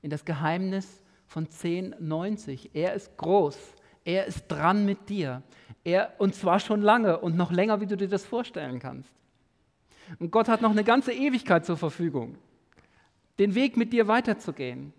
in 0.00 0.08
das 0.08 0.24
Geheimnis 0.24 1.02
von 1.26 1.46
10,90. 1.46 2.70
Er 2.72 2.94
ist 2.94 3.18
groß. 3.18 3.58
Er 4.04 4.26
ist 4.26 4.48
dran 4.48 4.84
mit 4.84 5.08
dir. 5.08 5.42
Er, 5.84 6.12
und 6.18 6.34
zwar 6.34 6.60
schon 6.60 6.82
lange 6.82 7.18
und 7.18 7.36
noch 7.36 7.50
länger, 7.50 7.80
wie 7.80 7.86
du 7.86 7.96
dir 7.96 8.08
das 8.08 8.24
vorstellen 8.24 8.78
kannst. 8.78 9.10
Und 10.18 10.30
Gott 10.30 10.48
hat 10.48 10.62
noch 10.62 10.70
eine 10.70 10.84
ganze 10.84 11.12
Ewigkeit 11.12 11.64
zur 11.64 11.76
Verfügung, 11.76 12.36
den 13.38 13.54
Weg 13.54 13.76
mit 13.76 13.92
dir 13.92 14.08
weiterzugehen. 14.08 14.92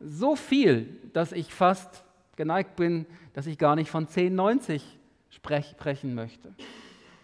So 0.00 0.36
viel, 0.36 0.98
dass 1.12 1.32
ich 1.32 1.52
fast 1.52 2.04
geneigt 2.36 2.76
bin, 2.76 3.06
dass 3.32 3.46
ich 3.46 3.58
gar 3.58 3.76
nicht 3.76 3.90
von 3.90 4.06
10,90 4.06 4.80
sprechen 5.30 6.14
möchte. 6.14 6.54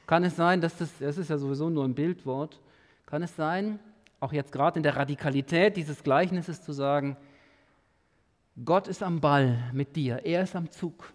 Kann 0.07 0.25
es 0.25 0.37
sein, 0.37 0.61
dass 0.61 0.77
das, 0.77 0.91
das 0.99 1.19
ist 1.19 1.31
ja 1.31 1.39
sowieso 1.39 1.71
nur 1.71 1.85
ein 1.85 1.95
Bildwort, 1.95 2.61
kann 3.07 3.23
es 3.23 3.35
sein, 3.37 3.79
auch 4.21 4.33
jetzt 4.33 4.53
gerade 4.53 4.79
in 4.79 4.83
der 4.83 4.97
Radikalität 4.97 5.77
dieses 5.77 6.03
Gleichnisses 6.03 6.63
zu 6.63 6.73
sagen, 6.73 7.17
Gott 8.65 8.87
ist 8.87 9.03
am 9.03 9.21
Ball 9.21 9.59
mit 9.73 9.97
dir, 9.97 10.21
er 10.25 10.43
ist 10.43 10.55
am 10.55 10.71
Zug. 10.71 11.13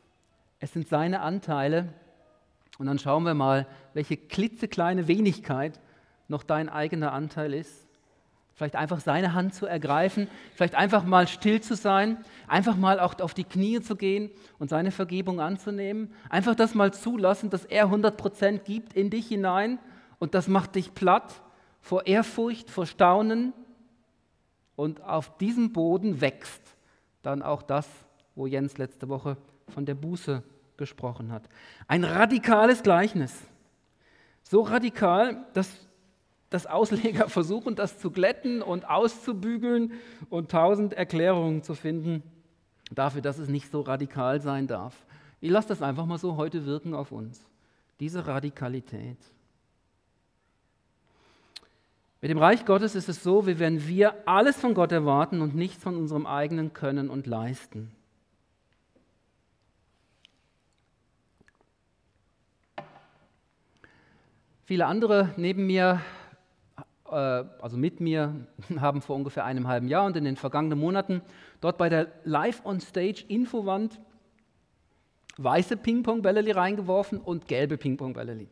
Es 0.60 0.74
sind 0.74 0.88
seine 0.88 1.22
Anteile. 1.22 1.94
Und 2.80 2.88
dann 2.88 2.98
schauen 2.98 3.24
wir 3.24 3.36
mal, 3.36 3.68
welche 3.94 4.18
klitzekleine 4.18 5.08
Wenigkeit 5.08 5.80
noch 6.28 6.44
dein 6.44 6.68
eigener 6.68 7.14
Anteil 7.14 7.54
ist. 7.54 7.88
Vielleicht 8.56 8.76
einfach 8.76 9.00
seine 9.02 9.36
Hand 9.36 9.54
zu 9.54 9.68
ergreifen, 9.68 10.28
vielleicht 10.56 10.74
einfach 10.74 11.04
mal 11.04 11.28
still 11.28 11.62
zu 11.62 11.76
sein, 11.76 12.18
einfach 12.48 12.76
mal 12.76 13.00
auch 13.00 13.20
auf 13.20 13.36
die 13.36 13.44
Knie 13.44 13.82
zu 13.82 13.96
gehen 13.96 14.32
und 14.58 14.72
seine 14.72 14.90
Vergebung 14.90 15.40
anzunehmen. 15.40 16.12
Einfach 16.30 16.56
das 16.56 16.74
mal 16.74 16.92
zulassen, 16.92 17.52
dass 17.52 17.66
er 17.66 17.86
100% 17.86 18.60
gibt 18.60 18.94
in 18.94 19.12
dich 19.12 19.28
hinein 19.28 19.78
und 20.18 20.34
das 20.34 20.48
macht 20.48 20.74
dich 20.74 20.96
platt 20.96 21.44
vor 21.82 22.08
Ehrfurcht, 22.08 22.72
vor 22.72 22.88
Staunen 22.88 23.54
und 24.76 25.04
auf 25.04 25.38
diesem 25.38 25.72
Boden 25.72 26.20
wächst 26.20 26.77
dann 27.28 27.42
auch 27.42 27.62
das, 27.62 27.88
wo 28.36 28.48
Jens 28.48 28.78
letzte 28.78 29.10
Woche 29.10 29.36
von 29.68 29.86
der 29.86 29.96
Buße 29.96 30.44
gesprochen 30.78 31.32
hat. 31.32 31.50
Ein 31.88 32.06
radikales 32.06 32.84
Gleichnis. 32.84 33.36
So 34.44 34.62
radikal, 34.62 35.46
dass, 35.54 35.70
dass 36.50 36.66
Ausleger 36.66 37.28
versuchen, 37.30 37.76
das 37.76 38.00
zu 38.00 38.12
glätten 38.12 38.62
und 38.62 38.88
auszubügeln 38.90 39.92
und 40.30 40.52
tausend 40.52 40.94
Erklärungen 40.94 41.64
zu 41.64 41.76
finden 41.76 42.24
dafür, 42.92 43.22
dass 43.22 43.38
es 43.38 43.50
nicht 43.50 43.70
so 43.70 43.82
radikal 43.82 44.40
sein 44.40 44.66
darf. 44.66 45.06
Ich 45.42 45.52
lasse 45.52 45.68
das 45.68 45.82
einfach 45.82 46.06
mal 46.06 46.18
so 46.18 46.38
heute 46.38 46.66
wirken 46.66 46.94
auf 46.94 47.12
uns. 47.12 47.46
Diese 48.00 48.26
Radikalität. 48.26 49.18
Mit 52.20 52.32
dem 52.32 52.40
Reich 52.40 52.66
Gottes 52.66 52.96
ist 52.96 53.10
es 53.10 53.22
so, 53.22 53.46
wie 53.46 53.60
wenn 53.60 53.88
wir 53.88 54.28
alles 54.28 54.58
von 54.58 54.74
Gott 54.74 54.92
erwarten 54.92 55.42
und 55.42 55.54
nichts 55.54 55.84
von 55.84 55.96
unserem 55.96 56.26
eigenen 56.26 56.74
Können 56.74 57.12
und 57.12 57.28
Leisten. 57.28 57.92
Viele 64.66 64.88
andere 64.88 65.34
neben 65.38 65.68
mir, 65.68 66.02
äh, 67.06 67.12
also 67.12 67.78
mit 67.78 68.02
mir, 68.02 68.48
haben 68.80 69.04
vor 69.04 69.16
ungefähr 69.16 69.46
einem 69.46 69.68
halben 69.68 69.88
Jahr 69.88 70.06
und 70.06 70.18
in 70.18 70.26
den 70.26 70.38
vergangenen 70.38 70.80
Monaten 70.80 71.22
dort 71.62 71.78
bei 71.78 71.88
der 71.88 72.12
Live 72.24 72.66
on 72.66 72.82
Stage 72.82 73.26
Infowand 73.28 74.02
weiße 75.38 75.78
Ping-Pong-Bälle 75.78 76.56
reingeworfen 76.56 77.22
und 77.22 77.48
gelbe 77.48 77.78
Ping-Pong-Bälle. 77.78 78.48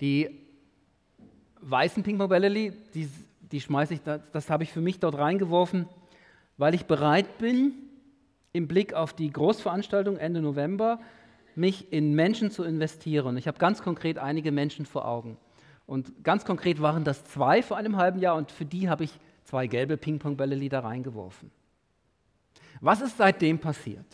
Die 0.00 0.45
weißen 1.70 2.02
Ping-Pong-Bälle, 2.02 2.50
die, 2.50 3.08
die 3.40 3.60
schmeiße 3.60 3.94
ich, 3.94 4.02
das, 4.02 4.20
das 4.32 4.50
habe 4.50 4.62
ich 4.62 4.72
für 4.72 4.80
mich 4.80 5.00
dort 5.00 5.18
reingeworfen, 5.18 5.88
weil 6.56 6.74
ich 6.74 6.86
bereit 6.86 7.38
bin, 7.38 7.72
im 8.52 8.68
Blick 8.68 8.94
auf 8.94 9.12
die 9.12 9.30
Großveranstaltung 9.30 10.16
Ende 10.16 10.40
November, 10.40 11.00
mich 11.54 11.92
in 11.92 12.14
Menschen 12.14 12.50
zu 12.50 12.64
investieren. 12.64 13.36
Ich 13.36 13.48
habe 13.48 13.58
ganz 13.58 13.82
konkret 13.82 14.18
einige 14.18 14.52
Menschen 14.52 14.86
vor 14.86 15.06
Augen. 15.06 15.36
Und 15.86 16.24
ganz 16.24 16.44
konkret 16.44 16.80
waren 16.80 17.04
das 17.04 17.24
zwei 17.24 17.62
vor 17.62 17.76
einem 17.76 17.96
halben 17.96 18.18
Jahr 18.18 18.36
und 18.36 18.50
für 18.50 18.64
die 18.64 18.88
habe 18.88 19.04
ich 19.04 19.18
zwei 19.44 19.66
gelbe 19.66 19.96
Ping-Pong-Bälle 19.96 20.68
da 20.68 20.80
reingeworfen. 20.80 21.50
Was 22.80 23.00
ist 23.00 23.16
seitdem 23.16 23.58
passiert? 23.58 24.06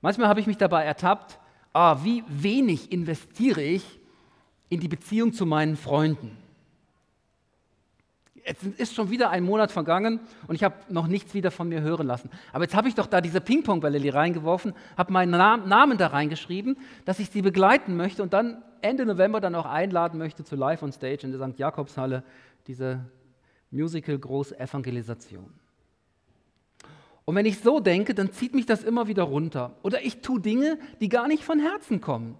Manchmal 0.00 0.28
habe 0.28 0.40
ich 0.40 0.46
mich 0.46 0.56
dabei 0.56 0.84
ertappt, 0.84 1.38
ah, 1.72 1.98
wie 2.02 2.24
wenig 2.28 2.92
investiere 2.92 3.62
ich 3.62 3.97
in 4.68 4.80
die 4.80 4.88
Beziehung 4.88 5.32
zu 5.32 5.46
meinen 5.46 5.76
Freunden. 5.76 6.36
Jetzt 8.44 8.64
ist 8.78 8.94
schon 8.94 9.10
wieder 9.10 9.28
ein 9.28 9.44
Monat 9.44 9.70
vergangen 9.70 10.20
und 10.46 10.54
ich 10.54 10.64
habe 10.64 10.74
noch 10.88 11.06
nichts 11.06 11.34
wieder 11.34 11.50
von 11.50 11.68
mir 11.68 11.82
hören 11.82 12.06
lassen. 12.06 12.30
Aber 12.52 12.64
jetzt 12.64 12.74
habe 12.74 12.88
ich 12.88 12.94
doch 12.94 13.06
da 13.06 13.20
diese 13.20 13.42
Ping-Pong-Bälle 13.42 14.14
reingeworfen, 14.14 14.72
habe 14.96 15.12
meinen 15.12 15.32
Namen 15.32 15.98
da 15.98 16.06
reingeschrieben, 16.06 16.78
dass 17.04 17.18
ich 17.18 17.28
sie 17.28 17.42
begleiten 17.42 17.96
möchte 17.96 18.22
und 18.22 18.32
dann 18.32 18.62
Ende 18.80 19.04
November 19.04 19.40
dann 19.40 19.54
auch 19.54 19.66
einladen 19.66 20.18
möchte 20.18 20.44
zu 20.44 20.56
Live 20.56 20.82
on 20.82 20.92
Stage 20.92 21.26
in 21.26 21.32
der 21.36 21.46
St. 21.46 21.58
Jakobshalle, 21.58 22.22
diese 22.66 23.04
Musical-Groß-Evangelisation. 23.70 25.52
Und 27.26 27.34
wenn 27.34 27.44
ich 27.44 27.60
so 27.60 27.80
denke, 27.80 28.14
dann 28.14 28.32
zieht 28.32 28.54
mich 28.54 28.64
das 28.64 28.82
immer 28.82 29.08
wieder 29.08 29.24
runter. 29.24 29.76
Oder 29.82 30.02
ich 30.02 30.22
tue 30.22 30.40
Dinge, 30.40 30.78
die 31.02 31.10
gar 31.10 31.28
nicht 31.28 31.44
von 31.44 31.60
Herzen 31.60 32.00
kommen. 32.00 32.38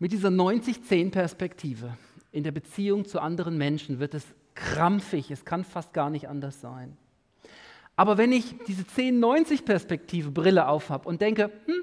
Mit 0.00 0.12
dieser 0.12 0.30
90-10-Perspektive 0.30 1.94
in 2.32 2.42
der 2.42 2.52
Beziehung 2.52 3.04
zu 3.04 3.20
anderen 3.20 3.58
Menschen 3.58 4.00
wird 4.00 4.14
es 4.14 4.24
krampfig, 4.54 5.30
es 5.30 5.44
kann 5.44 5.62
fast 5.62 5.92
gar 5.92 6.08
nicht 6.08 6.26
anders 6.26 6.62
sein. 6.62 6.96
Aber 7.96 8.16
wenn 8.16 8.32
ich 8.32 8.56
diese 8.66 8.82
10-90-Perspektive 8.82 10.30
Brille 10.30 10.68
aufhab 10.68 11.04
und 11.04 11.20
denke, 11.20 11.52
hm, 11.66 11.82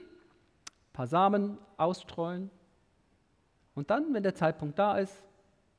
paar 0.94 1.06
Samen 1.06 1.60
ausstreuen 1.78 2.50
und 3.76 3.92
dann, 3.92 4.16
wenn 4.16 4.24
der 4.24 4.34
Zeitpunkt 4.34 4.80
da 4.80 4.98
ist, 4.98 5.14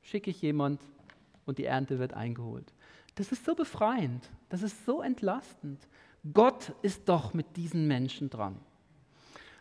schicke 0.01 0.29
ich 0.29 0.41
jemand 0.41 0.79
und 1.45 1.57
die 1.57 1.65
Ernte 1.65 1.99
wird 1.99 2.13
eingeholt. 2.13 2.73
Das 3.15 3.33
ist 3.33 3.43
so 3.43 3.53
befreiend, 3.53 4.29
das 4.47 4.63
ist 4.63 4.85
so 4.85 5.01
entlastend. 5.01 5.85
Gott 6.33 6.71
ist 6.83 7.09
doch 7.09 7.33
mit 7.33 7.57
diesen 7.57 7.85
Menschen 7.89 8.29
dran. 8.29 8.55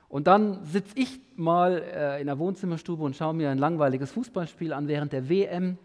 Und 0.09 0.27
dann 0.27 0.65
sitze 0.65 0.93
ich 0.95 1.21
mal 1.37 1.83
äh, 1.83 2.21
in 2.21 2.27
der 2.27 2.39
Wohnzimmerstube 2.39 3.03
und 3.03 3.15
schaue 3.15 3.35
mir 3.35 3.51
ein 3.51 3.59
langweiliges 3.59 4.11
Fußballspiel 4.13 4.73
an 4.73 4.89
während 4.89 5.13
der 5.13 5.29
WM 5.29 5.77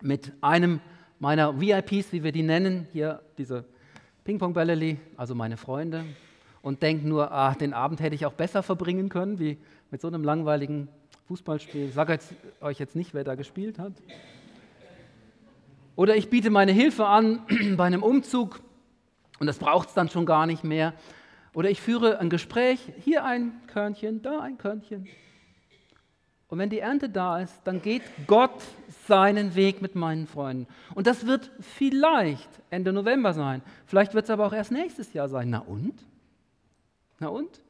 mit 0.00 0.32
einem 0.40 0.80
meiner 1.18 1.60
VIPs, 1.60 2.12
wie 2.12 2.24
wir 2.24 2.32
die 2.32 2.42
nennen, 2.42 2.88
hier 2.92 3.20
diese 3.38 3.64
Ping-Pong-Bälle, 4.24 4.96
also 5.16 5.34
meine 5.34 5.56
Freunde, 5.56 6.04
und 6.62 6.82
denke 6.82 7.06
nur, 7.06 7.30
ah, 7.30 7.54
den 7.54 7.74
Abend 7.74 8.00
hätte 8.00 8.14
ich 8.14 8.24
auch 8.26 8.32
besser 8.32 8.62
verbringen 8.62 9.08
können, 9.08 9.38
wie 9.38 9.58
mit 9.90 10.00
so 10.00 10.08
einem 10.08 10.24
langweiligen 10.24 10.88
Fußballspiel. 11.28 11.88
Ich 11.88 11.94
sage 11.94 12.18
euch 12.60 12.78
jetzt 12.78 12.96
nicht, 12.96 13.14
wer 13.14 13.24
da 13.24 13.34
gespielt 13.34 13.78
hat. 13.78 13.92
Oder 15.94 16.16
ich 16.16 16.30
biete 16.30 16.50
meine 16.50 16.72
Hilfe 16.72 17.06
an 17.06 17.40
bei 17.76 17.84
einem 17.84 18.02
Umzug 18.02 18.60
und 19.38 19.46
das 19.46 19.58
braucht 19.58 19.88
es 19.88 19.94
dann 19.94 20.08
schon 20.08 20.24
gar 20.24 20.46
nicht 20.46 20.64
mehr. 20.64 20.94
Oder 21.54 21.70
ich 21.70 21.80
führe 21.80 22.18
ein 22.18 22.30
Gespräch, 22.30 22.92
hier 23.04 23.24
ein 23.24 23.52
Körnchen, 23.66 24.22
da 24.22 24.40
ein 24.40 24.58
Körnchen. 24.58 25.06
Und 26.48 26.58
wenn 26.58 26.70
die 26.70 26.80
Ernte 26.80 27.08
da 27.08 27.40
ist, 27.40 27.60
dann 27.64 27.80
geht 27.80 28.02
Gott 28.26 28.62
seinen 29.06 29.54
Weg 29.54 29.80
mit 29.80 29.94
meinen 29.94 30.26
Freunden. 30.26 30.66
Und 30.94 31.06
das 31.06 31.26
wird 31.26 31.50
vielleicht 31.60 32.48
Ende 32.68 32.92
November 32.92 33.32
sein. 33.32 33.62
Vielleicht 33.86 34.12
wird 34.14 34.24
es 34.24 34.30
aber 34.30 34.46
auch 34.46 34.52
erst 34.52 34.70
nächstes 34.70 35.12
Jahr 35.14 35.28
sein. 35.28 35.50
Na 35.50 35.60
und? 35.60 35.94
Na 37.18 37.28
und? 37.28 37.62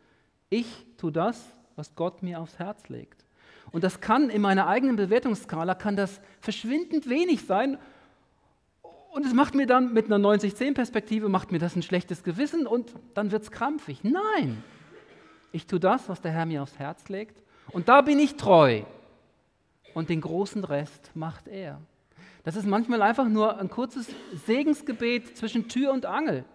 Ich 0.50 0.66
tue 0.96 1.12
das, 1.12 1.44
was 1.76 1.94
Gott 1.94 2.22
mir 2.22 2.40
aufs 2.40 2.58
Herz 2.58 2.88
legt. 2.88 3.24
Und 3.70 3.84
das 3.84 4.00
kann 4.00 4.30
in 4.30 4.42
meiner 4.42 4.66
eigenen 4.66 4.96
Bewertungsskala 4.96 5.74
kann 5.74 5.96
das 5.96 6.20
verschwindend 6.40 7.08
wenig 7.08 7.46
sein 7.46 7.78
und 9.12 9.26
es 9.26 9.34
macht 9.34 9.54
mir 9.54 9.66
dann 9.66 9.92
mit 9.92 10.06
einer 10.06 10.16
90-10-Perspektive, 10.16 11.28
macht 11.28 11.52
mir 11.52 11.58
das 11.58 11.76
ein 11.76 11.82
schlechtes 11.82 12.22
Gewissen 12.22 12.66
und 12.66 12.94
dann 13.14 13.30
wird 13.30 13.42
es 13.42 13.50
krampfig. 13.50 14.02
Nein, 14.02 14.64
ich 15.52 15.66
tue 15.66 15.78
das, 15.78 16.08
was 16.08 16.22
der 16.22 16.32
Herr 16.32 16.46
mir 16.46 16.62
aufs 16.62 16.78
Herz 16.78 17.08
legt 17.08 17.42
und 17.70 17.88
da 17.88 18.00
bin 18.00 18.18
ich 18.18 18.36
treu. 18.36 18.82
Und 19.94 20.08
den 20.08 20.22
großen 20.22 20.64
Rest 20.64 21.10
macht 21.14 21.48
er. 21.48 21.78
Das 22.44 22.56
ist 22.56 22.66
manchmal 22.66 23.02
einfach 23.02 23.28
nur 23.28 23.58
ein 23.58 23.68
kurzes 23.68 24.08
Segensgebet 24.46 25.36
zwischen 25.36 25.68
Tür 25.68 25.92
und 25.92 26.06
Angel. 26.06 26.46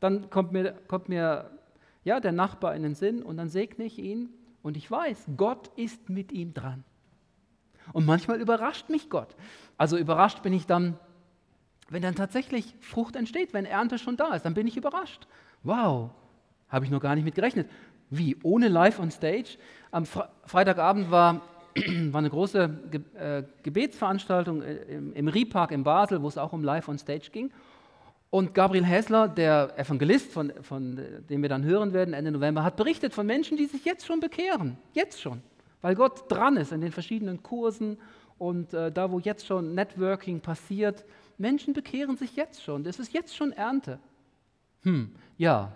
Dann 0.00 0.28
kommt 0.28 0.52
mir, 0.52 0.72
kommt 0.86 1.08
mir 1.08 1.50
ja, 2.04 2.20
der 2.20 2.32
Nachbar 2.32 2.74
in 2.74 2.82
den 2.82 2.94
Sinn 2.94 3.22
und 3.22 3.38
dann 3.38 3.48
segne 3.48 3.86
ich 3.86 3.98
ihn 3.98 4.28
und 4.62 4.76
ich 4.76 4.90
weiß, 4.90 5.26
Gott 5.38 5.70
ist 5.76 6.10
mit 6.10 6.30
ihm 6.30 6.52
dran. 6.52 6.84
Und 7.94 8.04
manchmal 8.04 8.40
überrascht 8.40 8.90
mich 8.90 9.08
Gott. 9.08 9.34
Also 9.78 9.96
überrascht 9.96 10.42
bin 10.42 10.52
ich 10.52 10.66
dann 10.66 10.98
wenn 11.88 12.02
dann 12.02 12.14
tatsächlich 12.14 12.74
Frucht 12.80 13.16
entsteht, 13.16 13.52
wenn 13.52 13.64
Ernte 13.64 13.98
schon 13.98 14.16
da 14.16 14.34
ist, 14.34 14.44
dann 14.44 14.54
bin 14.54 14.66
ich 14.66 14.76
überrascht. 14.76 15.26
Wow, 15.62 16.10
habe 16.68 16.84
ich 16.84 16.90
noch 16.90 17.00
gar 17.00 17.14
nicht 17.14 17.24
mit 17.24 17.34
gerechnet. 17.34 17.68
Wie? 18.10 18.36
Ohne 18.42 18.68
Live 18.68 18.98
on 18.98 19.10
Stage? 19.10 19.58
Am 19.90 20.06
Fre 20.06 20.28
Freitagabend 20.44 21.10
war, 21.10 21.42
war 21.74 22.18
eine 22.18 22.30
große 22.30 22.68
Ge 22.90 23.00
äh, 23.18 23.42
Gebetsveranstaltung 23.62 24.62
äh, 24.62 24.74
im, 24.74 25.12
im 25.12 25.28
Rie-Park 25.28 25.72
in 25.72 25.84
Basel, 25.84 26.22
wo 26.22 26.28
es 26.28 26.38
auch 26.38 26.52
um 26.52 26.62
Live 26.62 26.88
on 26.88 26.98
Stage 26.98 27.30
ging. 27.32 27.50
Und 28.30 28.54
Gabriel 28.54 28.84
Häsler, 28.84 29.28
der 29.28 29.78
Evangelist, 29.78 30.32
von, 30.32 30.52
von 30.60 31.00
dem 31.30 31.42
wir 31.42 31.48
dann 31.48 31.64
hören 31.64 31.92
werden 31.92 32.12
Ende 32.12 32.32
November, 32.32 32.64
hat 32.64 32.76
berichtet 32.76 33.14
von 33.14 33.26
Menschen, 33.26 33.56
die 33.56 33.66
sich 33.66 33.84
jetzt 33.84 34.04
schon 34.04 34.20
bekehren. 34.20 34.76
Jetzt 34.92 35.20
schon. 35.20 35.40
Weil 35.80 35.94
Gott 35.94 36.30
dran 36.30 36.56
ist 36.56 36.72
in 36.72 36.80
den 36.80 36.92
verschiedenen 36.92 37.42
Kursen 37.42 37.98
und 38.38 38.74
äh, 38.74 38.90
da, 38.90 39.10
wo 39.10 39.18
jetzt 39.18 39.46
schon 39.46 39.74
Networking 39.74 40.40
passiert, 40.40 41.04
Menschen 41.38 41.74
bekehren 41.74 42.16
sich 42.16 42.36
jetzt 42.36 42.62
schon. 42.62 42.84
Das 42.84 42.98
ist 42.98 43.12
jetzt 43.12 43.36
schon 43.36 43.52
Ernte. 43.52 43.98
Hm, 44.82 45.14
ja, 45.36 45.74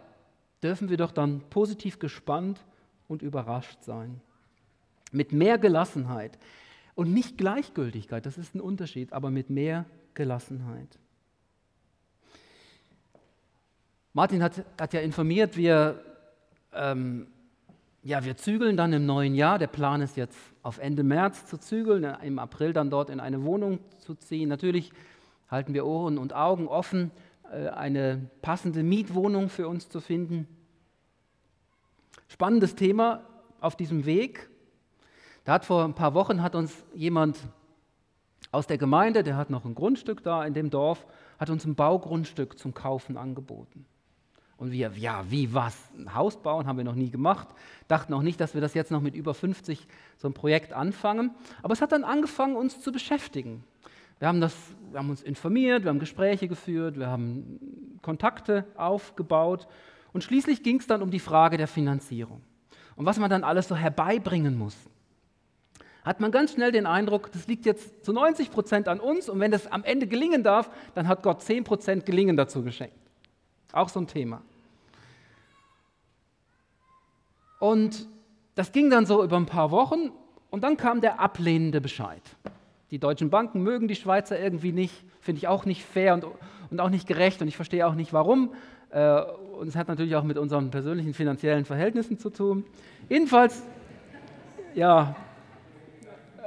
dürfen 0.63 0.89
wir 0.89 0.97
doch 0.97 1.13
dann 1.13 1.41
positiv 1.51 1.99
gespannt 1.99 2.61
und 3.09 3.23
überrascht 3.23 3.83
sein. 3.83 4.21
Mit 5.13 5.33
mehr 5.33 5.59
Gelassenheit 5.59 6.39
und 6.95 7.13
nicht 7.13 7.37
Gleichgültigkeit, 7.37 8.25
das 8.25 8.39
ist 8.39 8.55
ein 8.55 8.61
Unterschied, 8.61 9.13
aber 9.13 9.31
mit 9.31 9.51
mehr 9.51 9.87
Gelassenheit. 10.15 10.99
Martin 14.13 14.43
hat, 14.43 14.65
hat 14.81 14.93
ja 14.93 15.01
informiert, 15.01 15.57
wir 15.57 16.05
ähm, 16.73 17.27
ja, 18.03 18.25
wir 18.25 18.37
zügeln 18.37 18.77
dann 18.77 18.93
im 18.93 19.05
neuen 19.05 19.35
Jahr. 19.35 19.59
Der 19.59 19.67
Plan 19.67 20.01
ist 20.01 20.17
jetzt 20.17 20.39
auf 20.63 20.79
Ende 20.79 21.03
März 21.03 21.47
zu 21.47 21.59
zügeln, 21.59 22.05
im 22.23 22.39
April 22.39 22.73
dann 22.73 22.91
dort 22.91 23.11
in 23.11 23.21
eine 23.21 23.45
Wohnung 23.45 23.79
zu 23.99 24.15
ziehen. 24.15 24.49
Natürlich 24.49 24.93
halten 25.51 25.75
wir 25.75 25.87
Ohren 25.87 26.19
und 26.19 26.35
Augen 26.35 26.69
offen, 26.69 27.11
äh, 27.51 27.69
eine 27.69 28.31
passende 28.43 28.83
Mietwohnung 28.83 29.49
für 29.49 29.69
uns 29.69 29.89
zu 29.89 30.01
finden. 30.01 30.47
Spannendes 32.29 32.77
Thema 32.77 33.23
auf 33.61 33.77
diesem 33.77 34.07
Weg. 34.07 34.49
Da 35.45 35.55
hat 35.55 35.65
vor 35.65 35.85
ein 35.85 35.95
paar 35.95 36.15
Wochen 36.15 36.43
hat 36.43 36.55
uns 36.55 36.85
jemand 36.95 37.39
aus 38.53 38.67
der 38.67 38.79
Gemeinde, 38.79 39.23
der 39.23 39.37
hat 39.37 39.51
noch 39.51 39.65
ein 39.65 39.75
Grundstück 39.75 40.23
da 40.23 40.45
in 40.45 40.55
dem 40.55 40.71
Dorf, 40.71 41.07
hat 41.39 41.51
uns 41.51 41.65
ein 41.65 41.75
Baugrundstück 41.75 42.59
zum 42.59 42.75
Kaufen 42.75 43.17
angeboten. 43.17 43.87
Und 44.57 44.73
wir, 44.73 44.93
ja, 44.97 45.25
wie 45.31 45.55
was? 45.55 45.75
Ein 45.97 46.15
Haus 46.15 46.43
bauen 46.43 46.67
haben 46.67 46.77
wir 46.77 46.85
noch 46.85 46.95
nie 46.95 47.11
gemacht. 47.11 47.49
Dachten 47.89 48.13
auch 48.13 48.21
nicht, 48.21 48.41
dass 48.41 48.53
wir 48.53 48.61
das 48.61 48.75
jetzt 48.75 48.91
noch 48.91 49.01
mit 49.01 49.15
über 49.15 49.33
50 49.33 49.87
so 50.19 50.29
ein 50.29 50.35
Projekt 50.35 50.75
anfangen. 50.75 51.31
Aber 51.63 51.73
es 51.73 51.81
hat 51.81 51.93
dann 51.93 52.05
angefangen, 52.05 52.57
uns 52.57 52.83
zu 52.83 52.93
beschäftigen. 52.93 53.65
Wir 54.21 54.29
haben, 54.29 54.41
das, 54.41 54.55
wir 54.91 54.99
haben 54.99 55.11
uns 55.11 55.23
informiert, 55.23 55.83
wir 55.83 55.89
haben 55.89 55.99
Gespräche 55.99 56.47
geführt, 56.47 56.99
wir 56.99 57.09
haben 57.09 57.99
Kontakte 58.03 58.67
aufgebaut. 58.77 59.67
Und 60.13 60.23
schließlich 60.23 60.63
ging 60.63 60.79
es 60.79 60.87
dann 60.87 61.03
um 61.03 61.11
die 61.11 61.19
Frage 61.19 61.57
der 61.57 61.67
Finanzierung. 61.67 62.43
Und 62.97 63.07
was 63.07 63.19
man 63.19 63.31
dann 63.31 63.45
alles 63.45 63.67
so 63.67 63.75
herbeibringen 63.75 64.57
muss. 64.57 64.77
hat 66.05 66.21
man 66.21 66.31
ganz 66.33 66.53
schnell 66.53 66.71
den 66.71 66.87
Eindruck, 66.87 67.33
das 67.33 67.47
liegt 67.47 67.65
jetzt 67.65 68.05
zu 68.05 68.13
90 68.13 68.51
Prozent 68.51 68.89
an 68.89 69.01
uns 69.01 69.29
und 69.29 69.41
wenn 69.41 69.51
das 69.51 69.67
am 69.67 69.85
Ende 69.85 70.07
gelingen 70.07 70.43
darf, 70.43 70.71
dann 70.95 71.09
hat 71.09 71.23
Gott 71.23 71.43
10 71.43 71.65
Prozent 71.65 72.07
Gelingen 72.07 72.37
dazu 72.37 72.63
geschenkt. 72.63 72.97
Auch 73.73 73.89
so 73.89 74.01
ein 74.01 74.07
Thema. 74.07 74.43
Und 77.59 78.07
das 78.55 78.73
ging 78.73 78.91
dann 78.91 79.07
so 79.07 79.23
über 79.23 79.37
ein 79.37 79.47
paar 79.47 79.71
Wochen 79.71 80.11
und 80.51 80.65
dann 80.65 80.77
kam 80.77 81.01
der 81.01 81.21
ablehnende 81.21 81.81
Bescheid. 81.81 82.23
Die 82.91 82.99
deutschen 82.99 83.31
Banken 83.31 83.63
mögen 83.63 83.87
die 83.87 83.95
Schweizer 83.95 84.39
irgendwie 84.39 84.73
nicht, 84.73 85.05
finde 85.21 85.39
ich 85.39 85.49
auch 85.49 85.65
nicht 85.65 85.85
fair 85.85 86.15
und, 86.15 86.27
und 86.71 86.81
auch 86.81 86.91
nicht 86.91 87.07
gerecht 87.07 87.41
und 87.41 87.49
ich 87.49 87.57
verstehe 87.57 87.87
auch 87.87 87.95
nicht 87.95 88.13
warum. 88.13 88.53
Äh, 88.91 89.23
und 89.59 89.69
es 89.69 89.77
hat 89.77 89.89
natürlich 89.89 90.17
auch 90.17 90.25
mit 90.25 90.39
unseren 90.39 90.71
persönlichen 90.71 91.15
finanziellen 91.15 91.65
Verhältnissen 91.65 92.19
zu 92.19 92.31
tun. 92.31 92.65
Jedenfalls, 93.09 93.63
ja, 94.75 95.15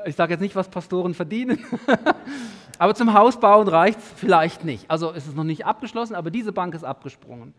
ich 0.05 0.15
sage 0.15 0.33
jetzt 0.33 0.41
nicht, 0.41 0.55
was 0.55 0.67
Pastoren 0.67 1.13
verdienen, 1.13 1.59
aber 2.77 2.93
zum 2.93 3.13
Hausbauen 3.13 3.69
reicht 3.69 3.99
es 3.99 4.11
vielleicht 4.17 4.65
nicht. 4.65 4.91
Also 4.91 5.11
ist 5.11 5.27
es 5.27 5.35
noch 5.35 5.45
nicht 5.45 5.65
abgeschlossen, 5.65 6.15
aber 6.15 6.29
diese 6.29 6.51
Bank 6.51 6.75
ist 6.75 6.83
abgesprungen. 6.83 7.53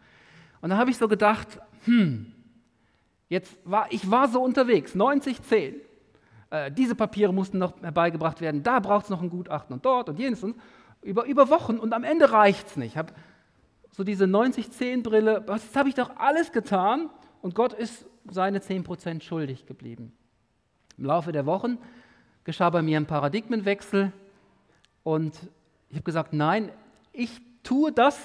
Und 0.60 0.70
dann 0.70 0.78
habe 0.78 0.90
ich 0.90 0.98
so 0.98 1.08
gedacht, 1.08 1.58
hm, 1.84 2.32
jetzt 3.30 3.56
war 3.64 3.86
ich 3.90 4.10
war 4.10 4.28
so 4.28 4.42
unterwegs, 4.42 4.94
90, 4.94 5.42
10. 5.42 5.74
Äh, 6.54 6.70
diese 6.70 6.94
Papiere 6.94 7.34
mussten 7.34 7.58
noch 7.58 7.82
herbeigebracht 7.82 8.40
werden, 8.40 8.62
da 8.62 8.78
braucht 8.78 9.04
es 9.04 9.10
noch 9.10 9.20
ein 9.20 9.28
Gutachten 9.28 9.74
und 9.74 9.84
dort 9.84 10.08
und 10.08 10.20
jenes 10.20 10.44
und 10.44 10.54
über, 11.02 11.24
über 11.24 11.50
Wochen 11.50 11.78
und 11.78 11.92
am 11.92 12.04
Ende 12.04 12.30
reicht 12.30 12.68
es 12.68 12.76
nicht. 12.76 12.92
Ich 12.92 12.96
habe 12.96 13.12
so 13.90 14.04
diese 14.04 14.26
90-10-Brille, 14.26 15.42
das 15.44 15.74
habe 15.74 15.88
ich 15.88 15.96
doch 15.96 16.16
alles 16.16 16.52
getan 16.52 17.10
und 17.42 17.56
Gott 17.56 17.72
ist 17.72 18.06
seine 18.30 18.60
10% 18.60 19.20
schuldig 19.22 19.66
geblieben. 19.66 20.12
Im 20.96 21.06
Laufe 21.06 21.32
der 21.32 21.44
Wochen 21.44 21.78
geschah 22.44 22.70
bei 22.70 22.82
mir 22.82 22.98
ein 22.98 23.06
Paradigmenwechsel 23.06 24.12
und 25.02 25.34
ich 25.88 25.96
habe 25.96 26.04
gesagt, 26.04 26.32
nein, 26.32 26.70
ich 27.12 27.40
tue 27.64 27.90
das, 27.90 28.16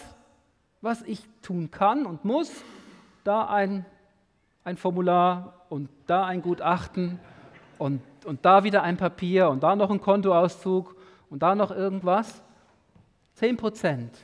was 0.81 1.01
ich 1.01 1.27
tun 1.41 1.71
kann 1.71 2.05
und 2.05 2.25
muss. 2.25 2.51
Da 3.23 3.47
ein, 3.47 3.85
ein 4.63 4.77
Formular 4.77 5.65
und 5.69 5.89
da 6.05 6.25
ein 6.25 6.43
Gutachten 6.43 7.19
und, 7.79 8.01
und 8.25 8.45
da 8.45 8.63
wieder 8.63 8.83
ein 8.83 8.97
Papier 8.97 9.49
und 9.49 9.63
da 9.63 9.75
noch 9.75 9.89
ein 9.91 10.01
Kontoauszug 10.01 10.95
und 11.29 11.41
da 11.43 11.55
noch 11.55 11.71
irgendwas. 11.71 12.43
10 13.35 13.57
Prozent. 13.57 14.17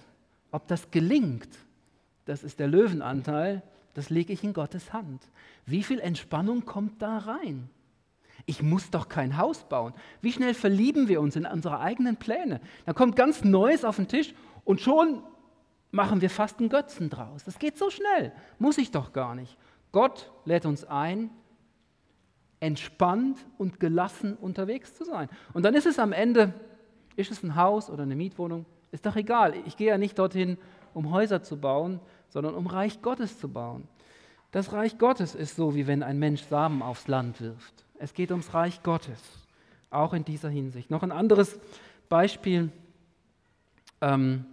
Ob 0.52 0.68
das 0.68 0.92
gelingt, 0.92 1.50
das 2.26 2.44
ist 2.44 2.60
der 2.60 2.68
Löwenanteil, 2.68 3.62
das 3.94 4.10
lege 4.10 4.34
ich 4.34 4.44
in 4.44 4.54
Gottes 4.54 4.94
Hand. 4.94 5.22
Wie 5.66 5.84
viel 5.84 6.00
Entspannung 6.00 6.66
kommt 6.66 7.02
da 7.02 7.18
rein? 7.20 7.70
Ich 8.46 8.62
muss 8.62 8.92
doch 8.92 9.08
kein 9.08 9.38
Haus 9.38 9.64
bauen. 9.64 9.94
Wie 10.22 10.32
schnell 10.32 10.54
verlieben 10.54 11.08
wir 11.08 11.22
uns 11.22 11.36
in 11.36 11.46
unsere 11.46 11.80
eigenen 11.80 12.18
Pläne? 12.18 12.60
Da 12.86 12.94
kommt 12.94 13.16
ganz 13.16 13.44
Neues 13.44 13.86
auf 13.86 13.96
den 13.96 14.08
Tisch 14.08 14.34
und 14.66 14.82
schon 14.82 15.24
machen 15.92 16.22
wir 16.22 16.30
fast 16.30 16.60
einen 16.60 16.70
Götzen 16.70 17.10
draus. 17.10 17.44
Das 17.46 17.58
geht 17.58 17.78
so 17.78 17.90
schnell. 17.90 18.34
Muss 18.60 18.78
ich 18.78 18.92
doch 18.92 19.14
gar 19.14 19.34
nicht. 19.34 19.58
Gott 19.92 20.32
lädt 20.44 20.66
uns 20.66 20.84
ein, 20.84 21.30
entspannt 22.60 23.38
und 23.58 23.80
gelassen 23.80 24.36
unterwegs 24.36 24.96
zu 24.96 25.06
sein. 25.06 25.30
Und 25.54 25.64
dann 25.64 25.76
ist 25.76 25.86
es 25.86 26.00
am 26.00 26.14
Ende, 26.14 26.54
ist 27.16 27.32
es 27.32 27.44
ein 27.44 27.56
Haus 27.56 27.90
oder 27.90 28.04
eine 28.04 28.16
Mietwohnung, 28.16 28.66
ist 28.92 29.06
doch 29.06 29.16
egal. 29.16 29.54
Ich 29.66 29.78
gehe 29.78 29.90
ja 29.90 29.98
nicht 29.98 30.18
dorthin, 30.18 30.58
um 30.94 31.12
Häuser 31.12 31.44
zu 31.44 31.58
bauen, 31.58 32.00
sondern 32.30 32.56
um 32.56 32.68
Reich 32.68 33.02
Gottes 33.02 33.40
zu 33.40 33.50
bauen. 33.50 33.88
Das 34.52 34.72
Reich 34.72 34.98
Gottes 34.98 35.36
ist 35.36 35.58
so, 35.58 35.76
wie 35.76 35.86
wenn 35.86 36.02
ein 36.02 36.18
Mensch 36.18 36.44
Samen 36.44 36.82
aufs 36.82 37.08
Land 37.08 37.42
wirft. 37.42 37.86
Es 38.00 38.14
geht 38.14 38.32
ums 38.32 38.54
Reich 38.54 38.84
Gottes, 38.84 39.22
auch 39.90 40.14
in 40.14 40.24
dieser 40.24 40.50
Hinsicht. 40.50 40.90
Noch 40.90 41.04
ein 41.04 41.12
anderes 41.12 41.60
Beispiel. 42.08 42.72
Ähm, 44.02 44.46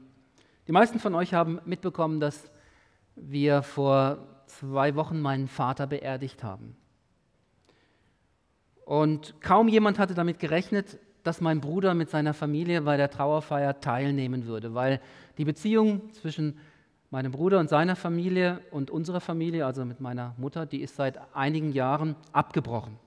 die 0.66 0.72
meisten 0.72 0.98
von 0.98 1.14
euch 1.14 1.34
haben 1.34 1.60
mitbekommen, 1.64 2.18
dass 2.18 2.50
wir 3.14 3.62
vor 3.62 4.18
zwei 4.46 4.94
Wochen 4.94 5.20
meinen 5.20 5.48
Vater 5.48 5.86
beerdigt 5.86 6.42
haben. 6.42 6.76
Und 8.84 9.34
kaum 9.40 9.68
jemand 9.68 9.98
hatte 9.98 10.14
damit 10.14 10.38
gerechnet, 10.38 10.98
dass 11.22 11.40
mein 11.40 11.60
Bruder 11.60 11.94
mit 11.94 12.10
seiner 12.10 12.34
Familie 12.34 12.82
bei 12.82 12.96
der 12.96 13.10
Trauerfeier 13.10 13.80
teilnehmen 13.80 14.46
würde, 14.46 14.74
weil 14.74 15.00
die 15.38 15.44
Beziehung 15.44 16.12
zwischen 16.12 16.58
meinem 17.10 17.30
Bruder 17.30 17.60
und 17.60 17.68
seiner 17.68 17.94
Familie 17.94 18.60
und 18.70 18.90
unserer 18.90 19.20
Familie, 19.20 19.66
also 19.66 19.84
mit 19.84 20.00
meiner 20.00 20.34
Mutter, 20.38 20.66
die 20.66 20.80
ist 20.80 20.96
seit 20.96 21.20
einigen 21.34 21.72
Jahren 21.72 22.16
abgebrochen. 22.32 22.98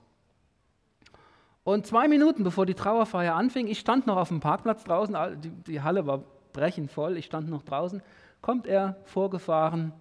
Und 1.64 1.86
zwei 1.86 2.06
Minuten 2.06 2.44
bevor 2.44 2.64
die 2.64 2.74
Trauerfeier 2.74 3.34
anfing, 3.34 3.66
ich 3.66 3.80
stand 3.80 4.06
noch 4.06 4.16
auf 4.16 4.28
dem 4.28 4.38
Parkplatz 4.38 4.84
draußen, 4.84 5.16
die, 5.40 5.50
die 5.50 5.82
Halle 5.82 6.06
war 6.06 6.22
brechend 6.52 6.92
voll, 6.92 7.16
ich 7.16 7.26
stand 7.26 7.50
noch 7.50 7.62
draußen, 7.62 8.00
kommt 8.40 8.68
er 8.68 8.96
vorgefahren 9.04 9.92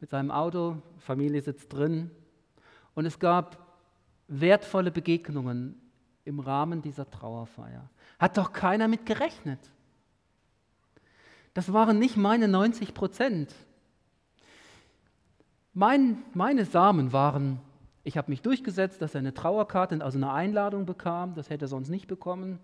mit 0.00 0.10
seinem 0.10 0.32
Auto, 0.32 0.82
Familie 0.98 1.40
sitzt 1.40 1.72
drin 1.72 2.10
und 2.96 3.06
es 3.06 3.20
gab 3.20 3.63
wertvolle 4.28 4.90
Begegnungen 4.90 5.80
im 6.24 6.40
Rahmen 6.40 6.82
dieser 6.82 7.10
Trauerfeier. 7.10 7.88
Hat 8.18 8.36
doch 8.36 8.52
keiner 8.52 8.88
mit 8.88 9.06
gerechnet. 9.06 9.60
Das 11.52 11.72
waren 11.72 11.98
nicht 11.98 12.16
meine 12.16 12.48
90 12.48 12.94
Prozent. 12.94 13.54
Mein, 15.72 16.22
meine 16.32 16.64
Samen 16.64 17.12
waren 17.12 17.60
ich 18.06 18.18
habe 18.18 18.30
mich 18.30 18.42
durchgesetzt, 18.42 19.00
dass 19.00 19.14
er 19.14 19.20
eine 19.20 19.32
Trauerkarte, 19.32 20.04
also 20.04 20.18
eine 20.18 20.30
Einladung 20.30 20.84
bekam. 20.84 21.34
Das 21.34 21.48
hätte 21.48 21.64
er 21.64 21.68
sonst 21.68 21.88
nicht 21.88 22.06
bekommen. 22.06 22.60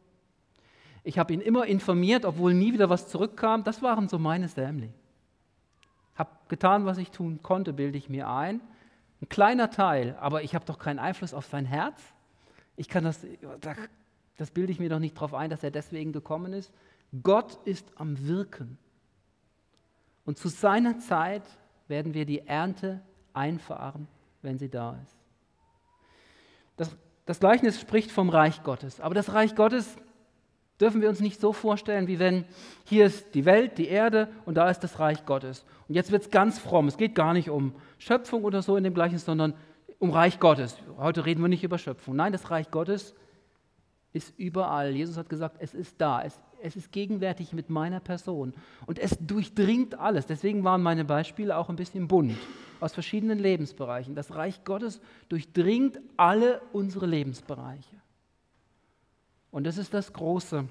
Ich 1.03 1.19
habe 1.19 1.33
ihn 1.33 1.41
immer 1.41 1.65
informiert, 1.67 2.27
obwohl 2.27 2.53
nie 2.53 2.75
wieder 2.75 2.91
was 2.91 3.09
zurückkam. 3.09 3.65
Das 3.65 3.81
waren 3.81 4.07
so 4.07 4.19
meine 4.19 4.49
Sämli. 4.49 4.93
Habe 6.15 6.31
getan, 6.49 6.85
was 6.85 6.99
ich 6.99 7.11
tun 7.11 7.41
konnte, 7.43 7.73
bilde 7.73 7.97
ich 7.97 8.11
mir 8.11 8.29
ein. 8.29 8.61
Ein 9.23 9.29
kleiner 9.29 9.71
Teil, 9.71 10.17
aber 10.21 10.43
ich 10.43 10.55
habe 10.55 10.65
doch 10.65 10.79
keinen 10.79 10.99
Einfluss 10.99 11.35
auf 11.35 11.47
sein 11.47 11.67
Herz. 11.67 12.01
Ich 12.77 12.89
kann 12.89 13.05
das, 13.05 13.21
das 14.37 14.51
bilde 14.51 14.73
ich 14.73 14.81
mir 14.81 14.89
doch 14.89 14.99
nicht 14.99 15.17
darauf 15.17 15.35
ein, 15.35 15.51
dass 15.51 15.63
er 15.63 15.71
deswegen 15.71 16.13
gekommen 16.13 16.53
ist. 16.53 16.73
Gott 17.23 17.59
ist 17.67 17.93
am 17.97 18.27
Wirken. 18.27 18.79
Und 20.25 20.39
zu 20.39 20.49
seiner 20.49 20.99
Zeit 20.99 21.43
werden 21.89 22.15
wir 22.15 22.25
die 22.25 22.47
Ernte 22.47 23.01
einfahren, 23.33 24.07
wenn 24.43 24.59
sie 24.59 24.69
da 24.69 24.99
ist. 25.03 25.17
Das, 26.77 26.97
das 27.27 27.41
Gleichnis 27.41 27.81
spricht 27.81 28.11
vom 28.11 28.31
Reich 28.31 28.63
Gottes. 28.63 29.01
Aber 29.01 29.15
das 29.15 29.33
Reich 29.33 29.55
Gottes 29.55 29.97
dürfen 30.81 31.03
wir 31.03 31.09
uns 31.09 31.21
nicht 31.21 31.41
so 31.41 31.53
vorstellen, 31.53 32.07
wie 32.07 32.19
wenn 32.19 32.45
hier 32.85 33.07
ist 33.07 33.35
die 33.35 33.45
Welt, 33.45 33.79
die 33.79 33.89
Erde 33.89 34.29
und 34.45 34.55
da 34.55 34.71
ist 34.71 34.81
das 34.81 34.99
Reich 34.99 35.27
Gottes. 35.27 35.65
Und 35.89 35.95
jetzt 35.95 36.13
wird 36.13 36.23
es 36.23 36.31
ganz 36.31 36.59
fromm. 36.59 36.89
Es 36.89 36.97
geht 36.97 37.15
gar 37.15 37.33
nicht 37.33 37.51
um 37.51 37.75
Schöpfung 37.99 38.45
oder 38.45 38.63
so 38.63 38.77
in 38.77 38.85
dem 38.85 38.95
Gleichnis, 38.95 39.25
sondern 39.25 39.55
um 39.99 40.11
Reich 40.11 40.41
Gottes. 40.41 40.77
Heute 40.97 41.27
reden 41.27 41.43
wir 41.43 41.49
nicht 41.49 41.65
über 41.65 41.79
Schöpfung. 41.79 42.17
Nein, 42.17 42.33
das 42.33 42.51
Reich 42.51 42.71
Gottes 42.71 43.15
ist 44.13 44.37
überall. 44.39 44.91
Jesus 44.91 45.17
hat 45.17 45.29
gesagt, 45.29 45.57
es 45.61 45.75
ist 45.75 46.01
da. 46.01 46.23
Es, 46.23 46.41
es 46.63 46.77
ist 46.77 46.91
gegenwärtig 46.91 47.53
mit 47.53 47.71
meiner 47.71 48.01
Person. 48.01 48.55
Und 48.87 48.99
es 48.99 49.17
durchdringt 49.21 49.99
alles. 49.99 50.27
Deswegen 50.27 50.65
waren 50.65 50.83
meine 50.83 51.05
Beispiele 51.05 51.57
auch 51.57 51.69
ein 51.69 51.77
bisschen 51.77 52.09
bunt 52.09 52.37
aus 52.81 52.95
verschiedenen 52.95 53.39
Lebensbereichen. 53.39 54.15
Das 54.15 54.35
Reich 54.35 54.65
Gottes 54.65 55.01
durchdringt 55.29 56.01
alle 56.17 56.63
unsere 56.73 57.07
Lebensbereiche. 57.07 57.97
Und 59.51 59.65
das 59.65 59.79
ist 59.79 59.93
das 59.95 60.13
Große. 60.13 60.65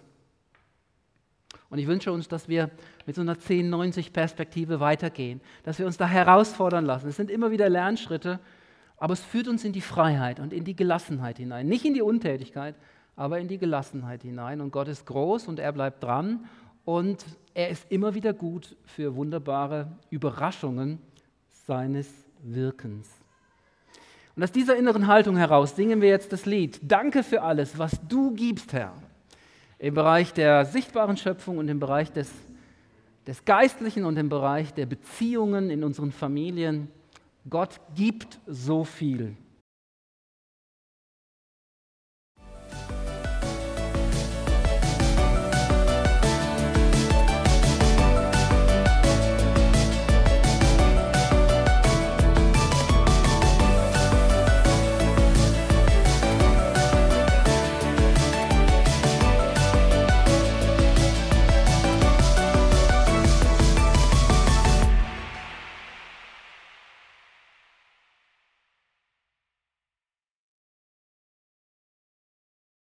Und 1.70 1.78
ich 1.78 1.88
wünsche 1.88 2.12
uns, 2.12 2.28
dass 2.28 2.48
wir 2.48 2.70
mit 3.06 3.15
so 3.15 3.22
einer 3.22 3.36
10-90-Perspektive 3.36 4.80
weitergehen, 4.80 5.42
dass 5.63 5.80
wir 5.80 5.86
uns 5.86 5.98
da 5.98 6.08
herausfordern 6.08 6.86
lassen. 6.86 7.10
Es 7.10 7.15
sind 7.15 7.30
immer 7.30 7.52
wieder 7.52 7.70
Lernschritte, 7.70 8.39
aber 8.98 9.13
es 9.13 9.22
führt 9.22 9.48
uns 9.48 9.63
in 9.63 9.74
die 9.74 9.82
Freiheit 9.82 10.39
und 10.39 10.54
in 10.54 10.63
die 10.63 10.76
Gelassenheit 10.76 11.38
hinein. 11.38 11.68
Nicht 11.68 11.86
in 11.86 11.94
die 11.94 12.02
Untätigkeit, 12.02 12.76
aber 13.15 13.39
in 13.39 13.48
die 13.48 13.58
Gelassenheit 13.58 14.24
hinein. 14.24 14.62
Und 14.62 14.72
Gott 14.72 14.88
ist 14.88 15.06
groß 15.06 15.48
und 15.48 15.60
er 15.60 15.72
bleibt 15.72 16.04
dran 16.04 16.46
und 16.86 17.26
er 17.54 17.70
ist 17.70 17.92
immer 17.92 18.13
wieder 18.15 18.34
gut 18.34 18.76
für 18.86 19.15
wunderbare 19.15 19.92
Überraschungen 20.10 21.00
seines 21.65 22.10
Wirkens. 22.42 23.18
Und 24.39 24.43
aus 24.43 24.54
dieser 24.54 24.78
inneren 24.78 25.08
Haltung 25.08 25.36
heraus 25.36 25.75
singen 25.75 25.99
wir 25.99 26.08
jetzt 26.08 26.32
das 26.32 26.45
Lied 26.45 26.80
Danke 26.82 27.23
für 27.23 27.41
alles, 27.41 27.78
was 27.78 27.99
du 28.08 28.32
gibst, 28.32 28.71
Herr. 28.71 28.93
Im 29.80 29.95
Bereich 29.95 30.32
der 30.32 30.63
sichtbaren 30.63 31.17
Schöpfung 31.17 31.58
und 31.58 31.67
im 31.67 31.82
Bereich 31.82 32.10
des, 32.13 32.32
des 33.28 33.43
Geistlichen 33.43 34.06
und 34.06 34.15
im 34.15 34.30
Bereich 34.30 34.73
der 34.73 34.86
Beziehungen 34.86 35.69
in 35.69 35.84
unseren 35.84 36.13
Familien. 36.13 36.88
Gott 37.49 37.82
gibt 37.97 38.39
so 38.47 38.86
viel. 38.86 39.36